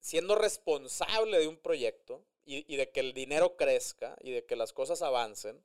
siendo 0.00 0.34
responsable 0.34 1.38
de 1.38 1.46
un 1.46 1.58
proyecto 1.58 2.24
y, 2.44 2.72
y 2.72 2.76
de 2.76 2.90
que 2.90 3.00
el 3.00 3.14
dinero 3.14 3.56
crezca 3.56 4.16
y 4.20 4.32
de 4.32 4.44
que 4.44 4.56
las 4.56 4.72
cosas 4.72 5.02
avancen, 5.02 5.62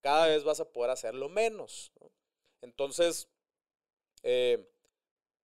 cada 0.00 0.26
vez 0.26 0.44
vas 0.44 0.60
a 0.60 0.70
poder 0.70 0.90
hacerlo 0.90 1.28
menos. 1.28 1.92
¿no? 2.00 2.10
Entonces, 2.60 3.28
eh, 4.22 4.66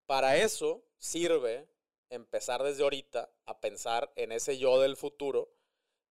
para 0.07 0.37
eso 0.37 0.83
sirve 0.99 1.66
empezar 2.11 2.62
desde 2.62 2.83
ahorita 2.83 3.31
a 3.47 3.61
pensar 3.61 4.12
en 4.16 4.33
ese 4.33 4.59
yo 4.59 4.81
del 4.81 4.97
futuro, 4.97 5.51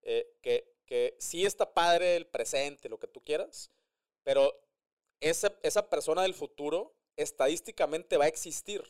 eh, 0.02 0.34
que, 0.40 0.72
que 0.86 1.16
sí 1.18 1.44
está 1.44 1.72
padre 1.74 2.16
el 2.16 2.26
presente, 2.26 2.88
lo 2.88 2.98
que 2.98 3.08
tú 3.08 3.20
quieras, 3.22 3.70
pero 4.22 4.54
esa, 5.20 5.52
esa 5.62 5.88
persona 5.90 6.22
del 6.22 6.34
futuro 6.34 6.94
estadísticamente 7.16 8.16
va 8.16 8.26
a 8.26 8.28
existir. 8.28 8.82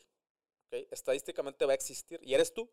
¿okay? 0.67 0.87
Estadísticamente 0.91 1.65
va 1.65 1.71
a 1.71 1.75
existir. 1.75 2.19
Y 2.23 2.33
eres 2.33 2.53
tú. 2.53 2.69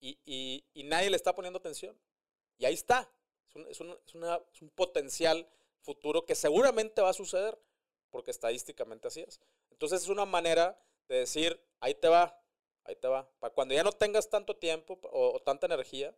Y, 0.00 0.18
y, 0.24 0.64
y, 0.74 0.82
nadie 0.82 1.08
le 1.08 1.16
está 1.16 1.34
poniendo 1.34 1.58
atención. 1.58 1.96
Y 2.58 2.64
ahí 2.64 2.74
está. 2.74 3.08
Es 3.48 3.56
un, 3.56 3.66
es, 3.68 3.80
un, 3.80 3.90
es, 4.52 4.62
un 4.62 4.70
potencial 4.70 5.48
futuro 5.80 6.24
que 6.24 6.34
seguramente 6.34 7.02
va 7.02 7.10
a 7.10 7.14
suceder, 7.14 7.58
porque 8.10 8.30
estadísticamente 8.30 9.08
así 9.08 9.20
es. 9.20 9.40
Entonces 9.70 10.02
es 10.02 10.08
una 10.08 10.24
manera 10.24 10.78
de 11.08 11.16
decir, 11.18 11.60
ahí 11.80 11.94
te 11.94 12.08
va, 12.08 12.40
ahí 12.84 12.96
te 12.96 13.08
va. 13.08 13.28
Para 13.38 13.52
cuando 13.52 13.74
ya 13.74 13.82
no 13.82 13.92
tengas 13.92 14.28
tanto 14.28 14.56
tiempo 14.56 14.98
o, 15.02 15.40
tanta 15.40 15.66
energía, 15.66 16.16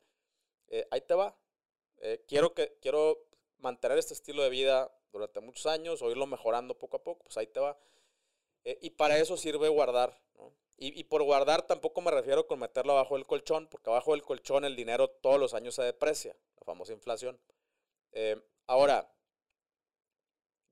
eh, 0.69 0.87
ahí 0.91 1.01
te 1.01 1.15
va. 1.15 1.37
Eh, 1.99 2.25
quiero, 2.29 2.55
que, 2.55 2.77
quiero 2.81 3.27
mantener 3.59 3.99
este 3.99 4.15
estilo 4.15 4.43
de 4.43 4.51
vida 4.51 4.93
durante 5.13 5.41
muchos 5.41 5.67
años 5.67 6.03
o 6.03 6.11
irlo 6.11 6.27
mejorando 6.27 6.79
poco 6.79 6.99
a 6.99 7.03
poco, 7.03 7.25
pues 7.25 7.37
ahí 7.39 7.47
te 7.47 7.61
va. 7.61 7.79
Eh, 8.65 8.79
y 8.83 8.91
para 8.91 9.19
eso 9.19 9.37
sirve 9.37 9.69
guardar. 9.69 10.21
Y, 10.79 11.05
por 11.05 11.23
guardar 11.23 11.67
tampoco 11.67 12.03
me 12.03 12.11
refiero 12.11 12.47
con 12.47 12.59
meterlo 12.59 12.93
abajo 12.93 13.15
del 13.15 13.27
colchón, 13.27 13.67
porque 13.67 13.89
abajo 13.89 14.13
del 14.13 14.23
colchón 14.23 14.67
el 14.67 14.77
dinero 14.77 15.09
todos 15.09 15.41
los 15.41 15.55
años 15.55 15.75
se 15.75 15.83
deprecia, 15.83 16.37
la 16.59 16.65
famosa 16.65 16.93
inflación. 16.93 17.41
ahora, 18.67 19.11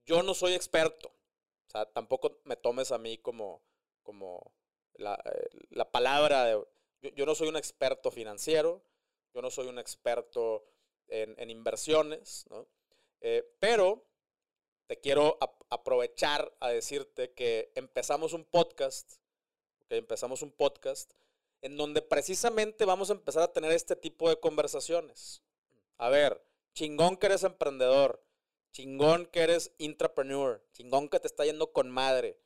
yo 0.05 0.23
no 0.23 0.35
soy 0.35 0.53
experto. 0.53 1.09
O 1.09 1.71
sea, 1.71 1.87
tampoco 1.87 2.40
me 2.45 2.57
tomes 2.57 2.93
a 2.93 2.99
mí 2.99 3.17
como, 3.19 3.62
como 4.03 4.53
la, 4.95 5.19
la 5.71 5.90
palabra 5.90 6.45
de... 6.45 6.64
Yo, 7.14 7.27
no 7.27 7.35
soy 7.35 7.49
un 7.49 7.57
experto 7.57 8.11
financiero, 8.11 8.83
yo 9.35 9.43
no 9.43 9.51
soy 9.51 9.67
un 9.67 9.79
experto 9.79 10.64
en, 11.09 11.51
inversiones, 11.51 12.47
¿no? 12.49 12.67
Eh, 13.21 13.45
pero 13.61 14.07
te 14.87 15.01
quiero 15.01 15.38
aprovechar 15.69 16.55
a 16.61 16.71
decirte 16.71 17.33
que 17.33 17.73
empezamos 17.75 18.33
un 18.33 18.45
podcast, 18.45 19.14
que 19.95 19.99
empezamos 19.99 20.43
un 20.43 20.51
podcast 20.51 21.13
en 21.63 21.77
donde 21.77 22.03
precisamente 22.03 22.85
vamos 22.85 23.11
a 23.11 23.15
empezar 23.15 23.43
a 23.43 23.53
tener 23.53 23.73
este 23.73 23.97
tipo 23.97 24.29
de 24.29 24.39
conversaciones. 24.39 25.43
A 25.97 26.09
ver, 26.09 26.45
chingón 26.75 27.17
que 27.17 27.27
eres 27.27 27.45
emprendedor, 27.45 28.23
chingón 28.73 29.27
que 29.27 29.41
eres 29.41 29.73
intrapreneur, 29.79 30.63
chingón 30.73 31.09
que 31.09 31.21
te 31.21 31.29
está 31.29 31.45
yendo 31.45 31.73
con 31.73 31.89
madre, 31.89 32.39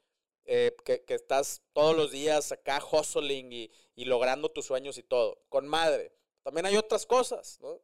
eh, 0.45 0.77
que, 0.85 1.03
estás 1.09 1.63
todos 1.73 1.97
los 1.97 2.13
días 2.13 2.53
acá 2.53 2.81
hustling 2.85 3.53
y, 3.53 3.71
logrando 4.05 4.51
tus 4.51 4.67
sueños 4.67 4.99
y 4.99 5.03
todo, 5.03 5.43
con 5.49 5.67
madre. 5.67 6.13
También 6.43 6.67
hay 6.67 6.77
otras 6.77 7.05
cosas, 7.07 7.59
¿no? 7.61 7.81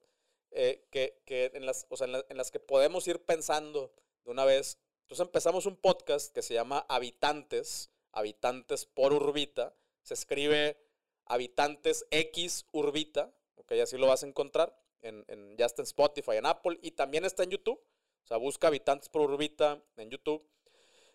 Eh, 0.53 0.87
que, 0.90 1.50
en, 1.55 1.66
las, 1.66 1.87
en, 2.00 2.37
las 2.37 2.50
que 2.50 2.61
podemos 2.61 3.09
ir 3.09 3.24
pensando 3.24 3.92
de 4.24 4.31
una 4.31 4.44
vez. 4.44 4.79
Entonces 5.03 5.27
empezamos 5.27 5.66
un 5.66 5.77
podcast 5.77 6.33
que 6.33 6.42
se 6.42 6.55
llama 6.55 6.87
Habitantes, 6.88 7.90
Habitantes 8.14 8.87
por 8.87 9.12
Urbita. 9.12 9.74
Se 10.03 10.14
escribe 10.14 10.79
Habitantes 11.27 12.07
X 12.11 12.66
Urbita, 12.72 13.33
ok, 13.57 13.72
así 13.83 13.96
lo 13.98 14.07
vas 14.07 14.22
a 14.22 14.27
encontrar. 14.27 14.79
En, 15.03 15.24
en, 15.29 15.57
ya 15.59 15.66
está 15.66 15.83
en 15.83 15.87
Spotify, 15.87 16.37
en 16.37 16.46
Apple 16.46 16.79
y 16.83 16.92
también 16.92 17.24
está 17.24 17.42
en 17.42 17.50
YouTube. 17.50 17.79
O 17.79 18.27
sea, 18.27 18.38
busca 18.38 18.68
Habitantes 18.68 19.09
por 19.09 19.22
Urbita 19.22 19.83
en 19.96 20.11
YouTube. 20.11 20.46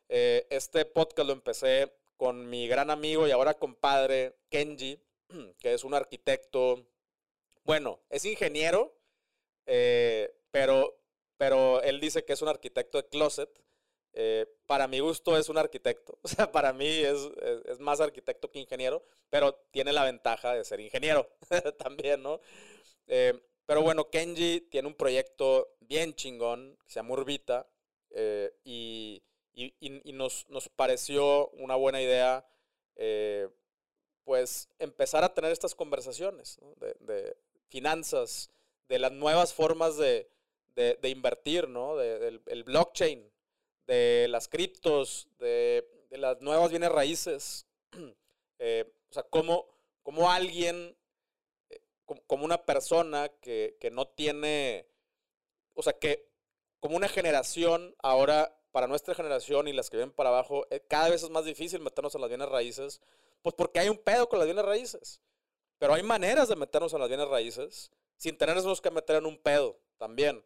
Eh, 0.10 0.48
este 0.50 0.86
podcast 0.86 1.28
lo 1.28 1.34
empecé 1.34 1.92
con 2.18 2.50
mi 2.50 2.68
gran 2.68 2.90
amigo 2.90 3.28
y 3.28 3.32
ahora 3.32 3.54
compadre 3.54 4.36
Kenji, 4.50 5.00
que 5.60 5.74
es 5.74 5.84
un 5.84 5.94
arquitecto. 5.94 6.86
Bueno, 7.64 8.00
es 8.10 8.26
ingeniero, 8.26 8.96
eh, 9.66 10.36
pero, 10.52 11.00
pero 11.38 11.82
él 11.82 12.00
dice 12.00 12.26
que 12.26 12.34
es 12.34 12.42
un 12.42 12.48
arquitecto 12.48 12.98
de 12.98 13.08
closet. 13.08 13.50
Eh, 14.13 14.45
para 14.65 14.88
mi 14.88 15.00
gusto 15.00 15.38
es 15.38 15.50
un 15.50 15.58
arquitecto. 15.58 16.17
O 16.24 16.28
sea, 16.28 16.52
para 16.52 16.74
mí 16.74 16.88
es, 16.88 17.80
más 17.80 18.02
arquitecto 18.02 18.52
que 18.52 18.60
ingeniero, 18.60 19.04
pero 19.30 19.54
tiene 19.72 19.93
la 19.93 20.04
ventaja 20.04 20.54
de 20.54 20.65
ser 20.65 20.80
ingeniero 20.80 21.30
también, 21.78 22.22
¿no? 22.22 22.41
Eh, 23.08 23.39
pero 23.65 23.82
bueno, 23.82 24.10
Kenji 24.10 24.62
tiene 24.62 24.88
un 24.88 24.95
proyecto 24.95 25.76
bien 25.82 26.13
chingón 26.15 26.78
que 26.84 26.91
se 26.91 26.95
llama 26.95 27.13
Urbita 27.13 27.67
y, 28.63 29.22
y, 29.54 30.13
nos, 30.13 30.50
nos, 30.50 30.67
pareció 30.69 31.50
una 31.50 31.76
buena 31.76 32.02
idea 32.02 32.43
pues 34.24 34.69
empezar 34.80 35.24
a 35.24 35.34
tener 35.34 35.52
estas 35.52 35.76
conversaciones 35.76 36.60
de, 37.00 37.36
finanzas, 37.67 38.52
de 38.88 39.00
las 39.00 39.12
nuevas 39.12 39.54
formas 39.54 39.98
de, 39.98 40.30
invertir, 41.04 41.67
¿no? 41.67 41.95
del 41.95 42.41
el 42.45 42.63
blockchain, 42.63 43.32
de 43.89 44.28
las 44.30 44.47
criptos, 44.47 45.28
de, 45.39 45.84
las 46.12 46.39
nuevas 46.41 46.69
bienes 46.69 46.91
raíces. 46.91 47.65
Eh, 48.62 48.84
o 49.10 49.13
sea, 49.13 49.23
cómo, 49.23 49.69
alguien, 50.30 50.93
eh, 51.69 51.80
como 52.28 52.43
una 52.43 52.65
persona 52.65 53.30
que, 53.39 53.89
no 53.93 54.06
tiene, 54.06 54.86
o 55.75 55.82
sea, 55.82 55.93
que 55.93 56.28
como 56.82 56.97
una 56.97 57.08
generación, 57.08 57.95
ahora 57.99 58.54
para 58.71 58.88
nuestra 58.88 59.15
generación 59.15 59.69
y 59.69 59.71
las 59.71 59.89
que 59.89 59.95
vienen 59.95 60.13
para 60.13 60.28
abajo, 60.28 60.67
eh, 60.71 60.82
cada 60.89 61.08
vez 61.08 61.23
es 61.23 61.30
más 61.30 61.45
difícil 61.45 61.80
meternos 61.80 62.13
en 62.15 62.19
las 62.19 62.30
bienes 62.30 62.49
raíces, 62.49 62.99
pues 63.41 63.56
porque 63.56 63.80
hay 63.80 63.88
un 63.88 63.97
pedo 63.97 64.28
con 64.28 64.39
las 64.39 64.45
bienes 64.45 64.65
raíces. 64.65 65.21
Pero 65.78 65.93
hay 65.93 66.04
maneras 66.04 66.49
de 66.49 66.58
meternos 66.58 66.91
en 66.91 66.99
las 66.99 67.08
bienes 67.08 67.30
raíces 67.30 67.91
sin 68.17 68.38
tenernos 68.38 68.82
que 68.82 68.91
meter 68.91 69.15
en 69.15 69.25
un 69.25 69.38
pedo 69.38 69.80
también. 69.97 70.45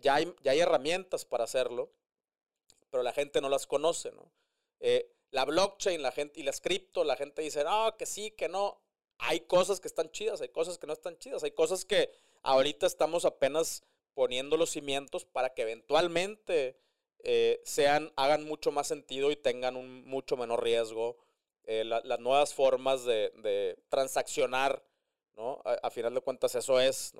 Ya, 0.00 0.14
hay, 0.14 0.34
ya 0.42 0.52
hay 0.52 0.60
herramientas 0.60 1.26
para 1.26 1.44
hacerlo, 1.44 1.92
pero 2.90 3.02
la 3.02 3.12
gente 3.12 3.40
no 3.40 3.48
las 3.48 3.66
conoce, 3.66 4.12
¿no? 4.12 4.30
Eh, 4.80 5.12
la 5.30 5.44
blockchain, 5.44 6.02
la 6.02 6.12
gente 6.12 6.40
y 6.40 6.42
la 6.42 6.52
cripto, 6.52 7.04
la 7.04 7.16
gente 7.16 7.42
dice, 7.42 7.62
no, 7.64 7.96
que 7.96 8.06
sí, 8.06 8.32
que 8.32 8.48
no. 8.48 8.80
Hay 9.18 9.40
cosas 9.40 9.80
que 9.80 9.88
están 9.88 10.10
chidas, 10.10 10.40
hay 10.40 10.48
cosas 10.48 10.78
que 10.78 10.86
no 10.86 10.92
están 10.92 11.18
chidas, 11.18 11.44
hay 11.44 11.52
cosas 11.52 11.84
que 11.84 12.10
ahorita 12.42 12.86
estamos 12.86 13.24
apenas 13.24 13.84
poniendo 14.14 14.56
los 14.56 14.70
cimientos 14.70 15.24
para 15.24 15.54
que 15.54 15.62
eventualmente 15.62 16.80
eh, 17.22 17.60
sean, 17.64 18.12
hagan 18.16 18.44
mucho 18.44 18.72
más 18.72 18.88
sentido 18.88 19.30
y 19.30 19.36
tengan 19.36 19.76
un 19.76 20.04
mucho 20.04 20.36
menor 20.36 20.62
riesgo. 20.62 21.18
las 21.66 22.18
nuevas 22.18 22.54
formas 22.54 23.04
de, 23.04 23.30
de 23.36 23.78
transaccionar 23.88 24.82
a, 25.82 25.90
final 25.90 26.14
de 26.14 26.20
cuentas 26.20 26.54
eso 26.54 26.80
es, 26.80 27.12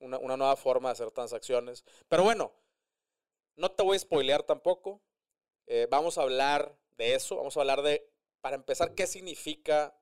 una, 0.00 0.18
nueva 0.18 0.56
forma 0.56 0.88
de 0.88 0.92
hacer 0.94 1.10
transacciones. 1.10 1.84
Pero 2.08 2.24
bueno, 2.24 2.52
no 3.58 3.70
te 3.70 3.82
voy 3.82 3.96
a 3.96 4.00
spoilear 4.00 4.42
tampoco. 4.44 5.02
Eh, 5.66 5.86
vamos 5.90 6.16
a 6.16 6.22
hablar 6.22 6.74
de 6.96 7.14
eso, 7.14 7.36
vamos 7.36 7.56
a 7.56 7.60
hablar 7.60 7.82
de, 7.82 8.08
para 8.40 8.56
empezar, 8.56 8.94
qué 8.94 9.06
significa 9.06 9.94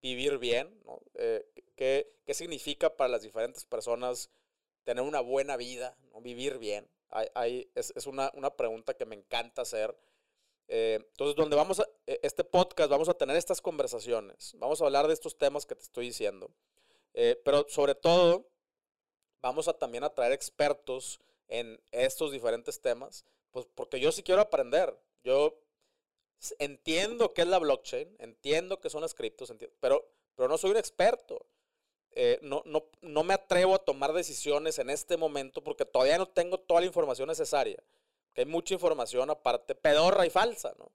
vivir 0.00 0.38
bien, 0.38 0.82
eh, 1.14 1.44
qué, 1.74 2.16
significa 2.32 2.96
para 2.96 3.08
las 3.08 3.22
diferentes 3.22 3.64
personas 3.64 4.30
tener 4.84 5.04
una 5.04 5.20
buena 5.20 5.56
vida, 5.56 5.96
¿no? 6.12 6.20
vivir 6.20 6.58
bien. 6.58 6.88
es, 7.74 7.92
es 7.94 8.06
una, 8.06 8.30
una, 8.34 8.50
pregunta 8.56 8.94
que 8.94 9.04
me 9.04 9.16
encanta 9.16 9.62
hacer. 9.62 9.96
Eh, 10.68 10.98
entonces, 11.10 11.36
donde 11.36 11.56
vamos 11.56 11.80
a, 11.80 11.86
e, 12.06 12.20
este 12.22 12.44
podcast, 12.44 12.88
vamos 12.88 13.08
a 13.08 13.14
tener 13.14 13.36
estas 13.36 13.60
conversaciones, 13.60 14.54
vamos 14.56 14.80
a 14.80 14.84
hablar 14.86 15.08
de 15.08 15.14
estos 15.14 15.36
temas 15.36 15.66
que 15.66 15.74
te 15.74 15.82
estoy 15.82 16.06
diciendo, 16.06 16.50
pero 17.44 17.66
sobre 17.68 17.94
todo, 17.94 18.48
vamos 19.42 19.68
a 19.68 19.74
también 19.74 20.04
a 20.04 20.10
traer 20.10 20.32
expertos 20.32 21.20
en 21.48 21.80
estos 21.92 22.32
diferentes 22.32 22.80
temas, 22.80 23.24
pues 23.50 23.66
porque 23.74 24.00
yo 24.00 24.12
sí 24.12 24.22
quiero 24.22 24.42
aprender, 24.42 24.96
yo 25.24 25.58
entiendo 26.58 27.32
qué 27.32 27.42
es 27.42 27.48
la 27.48 27.58
blockchain, 27.58 28.16
entiendo 28.18 28.80
qué 28.80 28.90
son 28.90 29.02
las 29.02 29.14
criptos, 29.14 29.52
pero, 29.80 30.08
pero 30.34 30.48
no 30.48 30.58
soy 30.58 30.70
un 30.70 30.76
experto. 30.76 31.46
Eh, 32.18 32.38
no, 32.40 32.62
no, 32.64 32.86
no 33.02 33.24
me 33.24 33.34
atrevo 33.34 33.74
a 33.74 33.84
tomar 33.84 34.14
decisiones 34.14 34.78
en 34.78 34.88
este 34.88 35.18
momento 35.18 35.62
porque 35.62 35.84
todavía 35.84 36.16
no 36.16 36.26
tengo 36.26 36.58
toda 36.58 36.80
la 36.80 36.86
información 36.86 37.28
necesaria 37.28 37.82
que 38.36 38.42
hay 38.42 38.46
mucha 38.46 38.74
información 38.74 39.30
aparte, 39.30 39.74
pedorra 39.74 40.26
y 40.26 40.30
falsa, 40.30 40.74
¿no? 40.78 40.92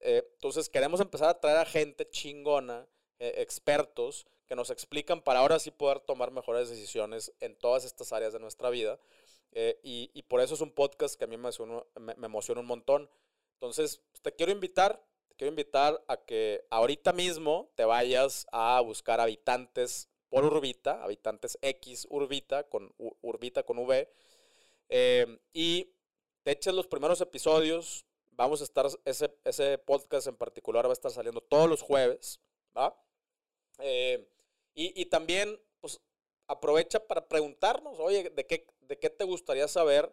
Eh, 0.00 0.26
entonces 0.32 0.70
queremos 0.70 0.98
empezar 1.00 1.28
a 1.28 1.38
traer 1.38 1.58
a 1.58 1.66
gente 1.66 2.08
chingona, 2.08 2.86
eh, 3.18 3.34
expertos, 3.36 4.26
que 4.46 4.56
nos 4.56 4.70
explican 4.70 5.20
para 5.20 5.40
ahora 5.40 5.58
sí 5.58 5.70
poder 5.70 6.00
tomar 6.00 6.30
mejores 6.30 6.70
decisiones 6.70 7.34
en 7.40 7.54
todas 7.54 7.84
estas 7.84 8.14
áreas 8.14 8.32
de 8.32 8.38
nuestra 8.38 8.70
vida. 8.70 8.98
Eh, 9.52 9.80
y, 9.82 10.22
por 10.22 10.40
eso 10.40 10.54
es 10.54 10.60
un 10.60 10.70
podcast 10.70 11.16
que 11.16 11.24
a 11.24 11.26
mí 11.26 11.36
me, 11.36 11.50
emociona 12.24 12.60
un 12.60 12.66
montón. 12.66 13.10
Entonces, 13.54 14.02
te 14.22 14.34
quiero 14.34 14.52
invitar, 14.52 15.04
te 15.28 15.34
quiero 15.36 15.50
invitar 15.50 16.02
a 16.08 16.16
que 16.16 16.64
ahorita 16.70 17.12
mismo 17.12 17.70
te 17.74 17.84
vayas 17.84 18.46
a 18.52 18.80
buscar 18.80 19.20
habitantes 19.20 20.08
por 20.28 20.44
Urbita, 20.44 21.02
habitantes 21.02 21.58
X 21.60 22.06
Urbita, 22.10 22.64
con 22.68 22.94
Urbita 23.20 23.64
con 23.64 23.78
V, 23.78 24.08
y 25.52 25.92
te 26.42 26.52
eches 26.52 26.74
los 26.74 26.86
primeros 26.86 27.20
episodios. 27.20 28.06
Vamos 28.30 28.60
a 28.60 28.64
estar, 28.64 28.86
ese, 29.04 29.36
ese 29.44 29.78
podcast 29.78 30.26
en 30.28 30.36
particular 30.36 30.86
va 30.86 30.90
a 30.90 30.92
estar 30.94 31.10
saliendo 31.10 31.40
todos 31.40 31.68
los 31.68 31.82
jueves, 31.82 32.40
¿va? 32.76 32.96
Eh, 33.80 34.26
y, 34.74 35.04
también, 35.06 35.60
pues, 35.80 36.00
aprovecha 36.50 37.06
para 37.06 37.26
preguntarnos, 37.26 37.98
oye, 37.98 38.30
¿de 38.30 38.46
qué, 38.46 38.66
de 38.80 38.98
qué 38.98 39.10
te 39.10 39.24
gustaría 39.24 39.68
saber? 39.68 40.12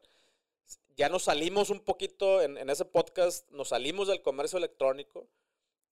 Ya 0.95 1.09
nos 1.09 1.23
salimos 1.23 1.69
un 1.69 1.79
poquito 1.79 2.41
en, 2.41 2.69
ese 2.69 2.85
podcast, 2.85 3.49
nos 3.51 3.69
salimos 3.69 4.07
del 4.07 4.21
comercio 4.21 4.57
electrónico, 4.57 5.27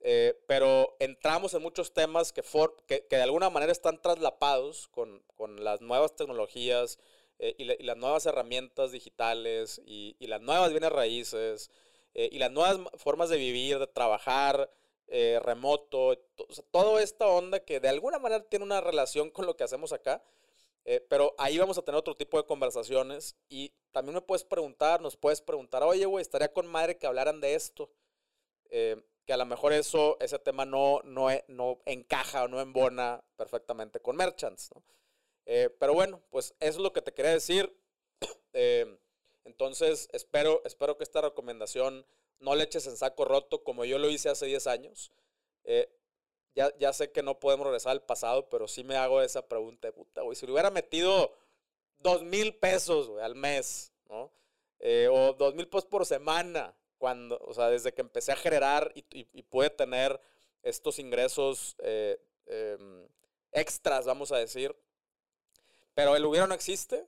eh, 0.01 0.39
pero 0.47 0.95
entramos 0.99 1.53
en 1.53 1.61
muchos 1.61 1.93
temas 1.93 2.31
que, 2.31 2.43
que, 2.87 3.05
que, 3.07 3.15
de 3.15 3.23
alguna 3.23 3.49
manera 3.49 3.71
están 3.71 4.01
traslapados 4.01 4.87
con, 4.89 5.23
con 5.35 5.63
las 5.63 5.81
nuevas 5.81 6.15
tecnologías, 6.15 6.99
eh, 7.39 7.55
y, 7.57 7.83
las 7.83 7.97
nuevas 7.97 8.25
herramientas 8.25 8.91
digitales 8.91 9.81
y, 9.85 10.15
las 10.21 10.41
nuevas 10.41 10.71
bienes 10.71 10.91
raíces 10.91 11.69
eh, 12.13 12.29
y 12.31 12.39
las 12.39 12.51
nuevas 12.51 12.79
formas 12.97 13.29
de 13.29 13.37
vivir, 13.37 13.77
de 13.77 13.87
trabajar 13.87 14.71
eh, 15.07 15.39
remoto, 15.43 16.17
toda 16.71 17.01
esta 17.03 17.27
onda 17.27 17.59
que 17.59 17.79
de 17.79 17.89
alguna 17.89 18.17
manera 18.17 18.43
tiene 18.43 18.65
una 18.65 18.81
relación 18.81 19.29
con 19.29 19.45
lo 19.45 19.55
que 19.55 19.63
hacemos 19.63 19.93
acá. 19.93 20.23
Eh, 20.83 21.03
pero 21.09 21.33
ahí 21.39 21.57
vamos 21.57 21.77
a 21.77 21.81
tener 21.81 21.97
otro 21.97 22.15
tipo 22.15 22.37
de 22.37 22.45
conversaciones 22.45 23.35
y 23.49 23.73
también 23.91 24.13
me 24.13 24.21
puedes 24.21 24.43
preguntar, 24.43 25.01
nos 25.01 25.17
puedes 25.17 25.41
preguntar, 25.41 25.81
oye, 25.81 26.05
güey, 26.05 26.21
estaría 26.21 26.53
con 26.53 26.67
madre 26.67 26.97
que 26.97 27.07
hablaran 27.07 27.41
de 27.41 27.55
esto. 27.55 27.89
Eh, 28.69 29.01
que 29.25 29.33
a 29.33 29.37
lo 29.37 29.45
mejor 29.47 29.73
eso, 29.73 30.17
ese 30.19 30.37
tema 30.37 30.65
no, 30.65 31.01
no, 31.03 31.31
e, 31.31 31.43
no 31.47 31.79
encaja 31.85 32.43
o 32.43 32.47
no 32.47 32.61
embona 32.61 33.23
perfectamente 33.35 33.99
con 33.99 34.15
Merchants. 34.15 34.69
¿no? 34.75 34.83
pero 35.79 35.93
bueno, 35.93 36.21
pues 36.29 36.55
eso 36.59 36.77
es 36.77 36.77
lo 36.77 36.93
que 36.93 37.01
te 37.01 37.13
quería 37.13 37.31
decir. 37.31 37.75
entonces, 39.43 40.09
espero, 40.11 40.61
espero 40.65 40.97
que 40.97 41.03
esta 41.03 41.21
recomendación 41.21 42.05
no 42.39 42.55
le 42.55 42.63
eches 42.63 42.87
en 42.87 42.97
saco 42.97 43.25
roto 43.25 43.63
como 43.63 43.85
yo 43.85 43.97
lo 43.97 44.09
hice 44.09 44.29
hace 44.29 44.45
10 44.45 44.67
años. 44.67 45.11
Eh, 45.63 45.89
ya, 46.53 46.71
ya, 46.77 46.93
sé 46.93 47.11
que 47.11 47.21
no 47.21 47.39
podemos 47.39 47.65
regresar 47.65 47.91
al 47.91 48.03
pasado, 48.03 48.49
pero 48.49 48.67
sí 48.67 48.83
me 48.83 48.95
hago 48.95 49.21
esa 49.21 49.47
pregunta 49.47 49.87
de 49.87 49.93
puta, 49.93 50.21
güey. 50.21 50.35
Si 50.35 50.45
le 50.45 50.53
hubiera 50.53 50.71
metido 50.71 51.35
dos 51.99 52.23
mil 52.23 52.55
pesos, 52.55 53.11
al 53.21 53.35
mes. 53.35 53.91
Eh, 54.79 55.07
o 55.09 55.33
dos 55.33 55.55
mil 55.55 55.67
pesos 55.67 55.85
por 55.85 56.05
semana, 56.05 56.75
cuando, 56.97 57.39
o 57.39 57.53
sea, 57.53 57.69
desde 57.69 57.93
que 57.93 58.01
empecé 58.01 58.31
a 58.31 58.35
generar 58.35 58.91
y, 58.93 59.03
y, 59.09 59.41
pude 59.43 59.69
tener 59.69 60.19
estos 60.61 60.99
ingresos 60.99 61.75
eh, 61.79 62.21
em, 62.45 63.07
extras, 63.51 64.05
vamos 64.05 64.31
a 64.31 64.37
decir. 64.37 64.75
Pero 65.93 66.15
el 66.15 66.25
hubiera 66.25 66.45
no 66.45 66.53
existe. 66.53 67.07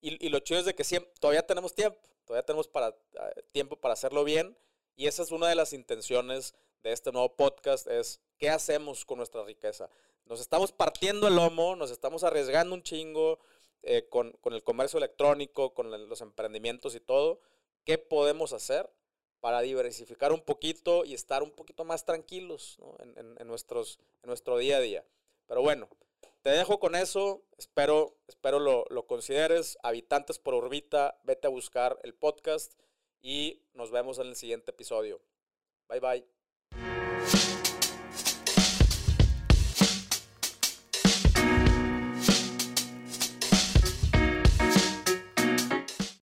Y, 0.00 0.24
y, 0.26 0.28
lo 0.28 0.38
chido 0.40 0.60
es 0.60 0.66
de 0.66 0.74
que 0.74 0.84
siempre, 0.84 1.12
todavía 1.18 1.44
tenemos 1.46 1.74
tiempo. 1.74 1.98
Todavía 2.24 2.46
tenemos 2.46 2.68
para, 2.68 2.88
eh, 2.88 3.42
tiempo 3.52 3.76
para 3.76 3.94
hacerlo 3.94 4.24
bien 4.24 4.56
y 4.96 5.06
esa 5.06 5.22
es 5.22 5.30
una 5.30 5.48
de 5.48 5.54
las 5.54 5.72
intenciones 5.72 6.54
de 6.82 6.92
este 6.92 7.12
nuevo 7.12 7.34
podcast, 7.34 7.86
es 7.86 8.20
qué 8.38 8.50
hacemos 8.50 9.04
con 9.04 9.18
nuestra 9.18 9.44
riqueza. 9.44 9.88
Nos 10.26 10.40
estamos 10.40 10.72
partiendo 10.72 11.28
el 11.28 11.36
lomo, 11.36 11.76
nos 11.76 11.90
estamos 11.90 12.24
arriesgando 12.24 12.74
un 12.74 12.82
chingo 12.82 13.38
eh, 13.82 14.08
con, 14.08 14.38
el 14.44 14.62
comercio 14.62 14.98
electrónico, 14.98 15.74
con 15.74 15.90
los 16.08 16.20
emprendimientos 16.20 16.94
y 16.94 17.00
todo. 17.00 17.40
¿Qué 17.84 17.98
podemos 17.98 18.52
hacer 18.52 18.88
para 19.40 19.60
diversificar 19.60 20.32
un 20.32 20.40
poquito 20.40 21.04
y 21.04 21.14
estar 21.14 21.42
un 21.42 21.50
poquito 21.50 21.84
más 21.84 22.04
tranquilos 22.04 22.78
en, 23.16 23.46
nuestros, 23.46 23.98
en 24.22 24.28
nuestro 24.28 24.56
día 24.58 24.76
a 24.76 24.80
día? 24.80 25.04
Pero 25.46 25.62
bueno, 25.62 25.88
te 26.42 26.50
dejo 26.50 26.78
con 26.78 26.94
eso. 26.94 27.42
Espero, 27.56 28.16
espero 28.28 28.58
lo, 28.58 28.84
lo 28.90 29.06
consideres. 29.06 29.78
Habitantes 29.82 30.38
por 30.38 30.54
Orbita, 30.54 31.18
vete 31.24 31.46
a 31.46 31.50
buscar 31.50 31.98
el 32.02 32.14
podcast 32.14 32.74
y 33.20 33.62
nos 33.74 33.90
vemos 33.90 34.18
en 34.18 34.26
el 34.26 34.36
siguiente 34.36 34.72
episodio. 34.72 35.20
Bye 35.88 36.00
bye. 36.00 36.41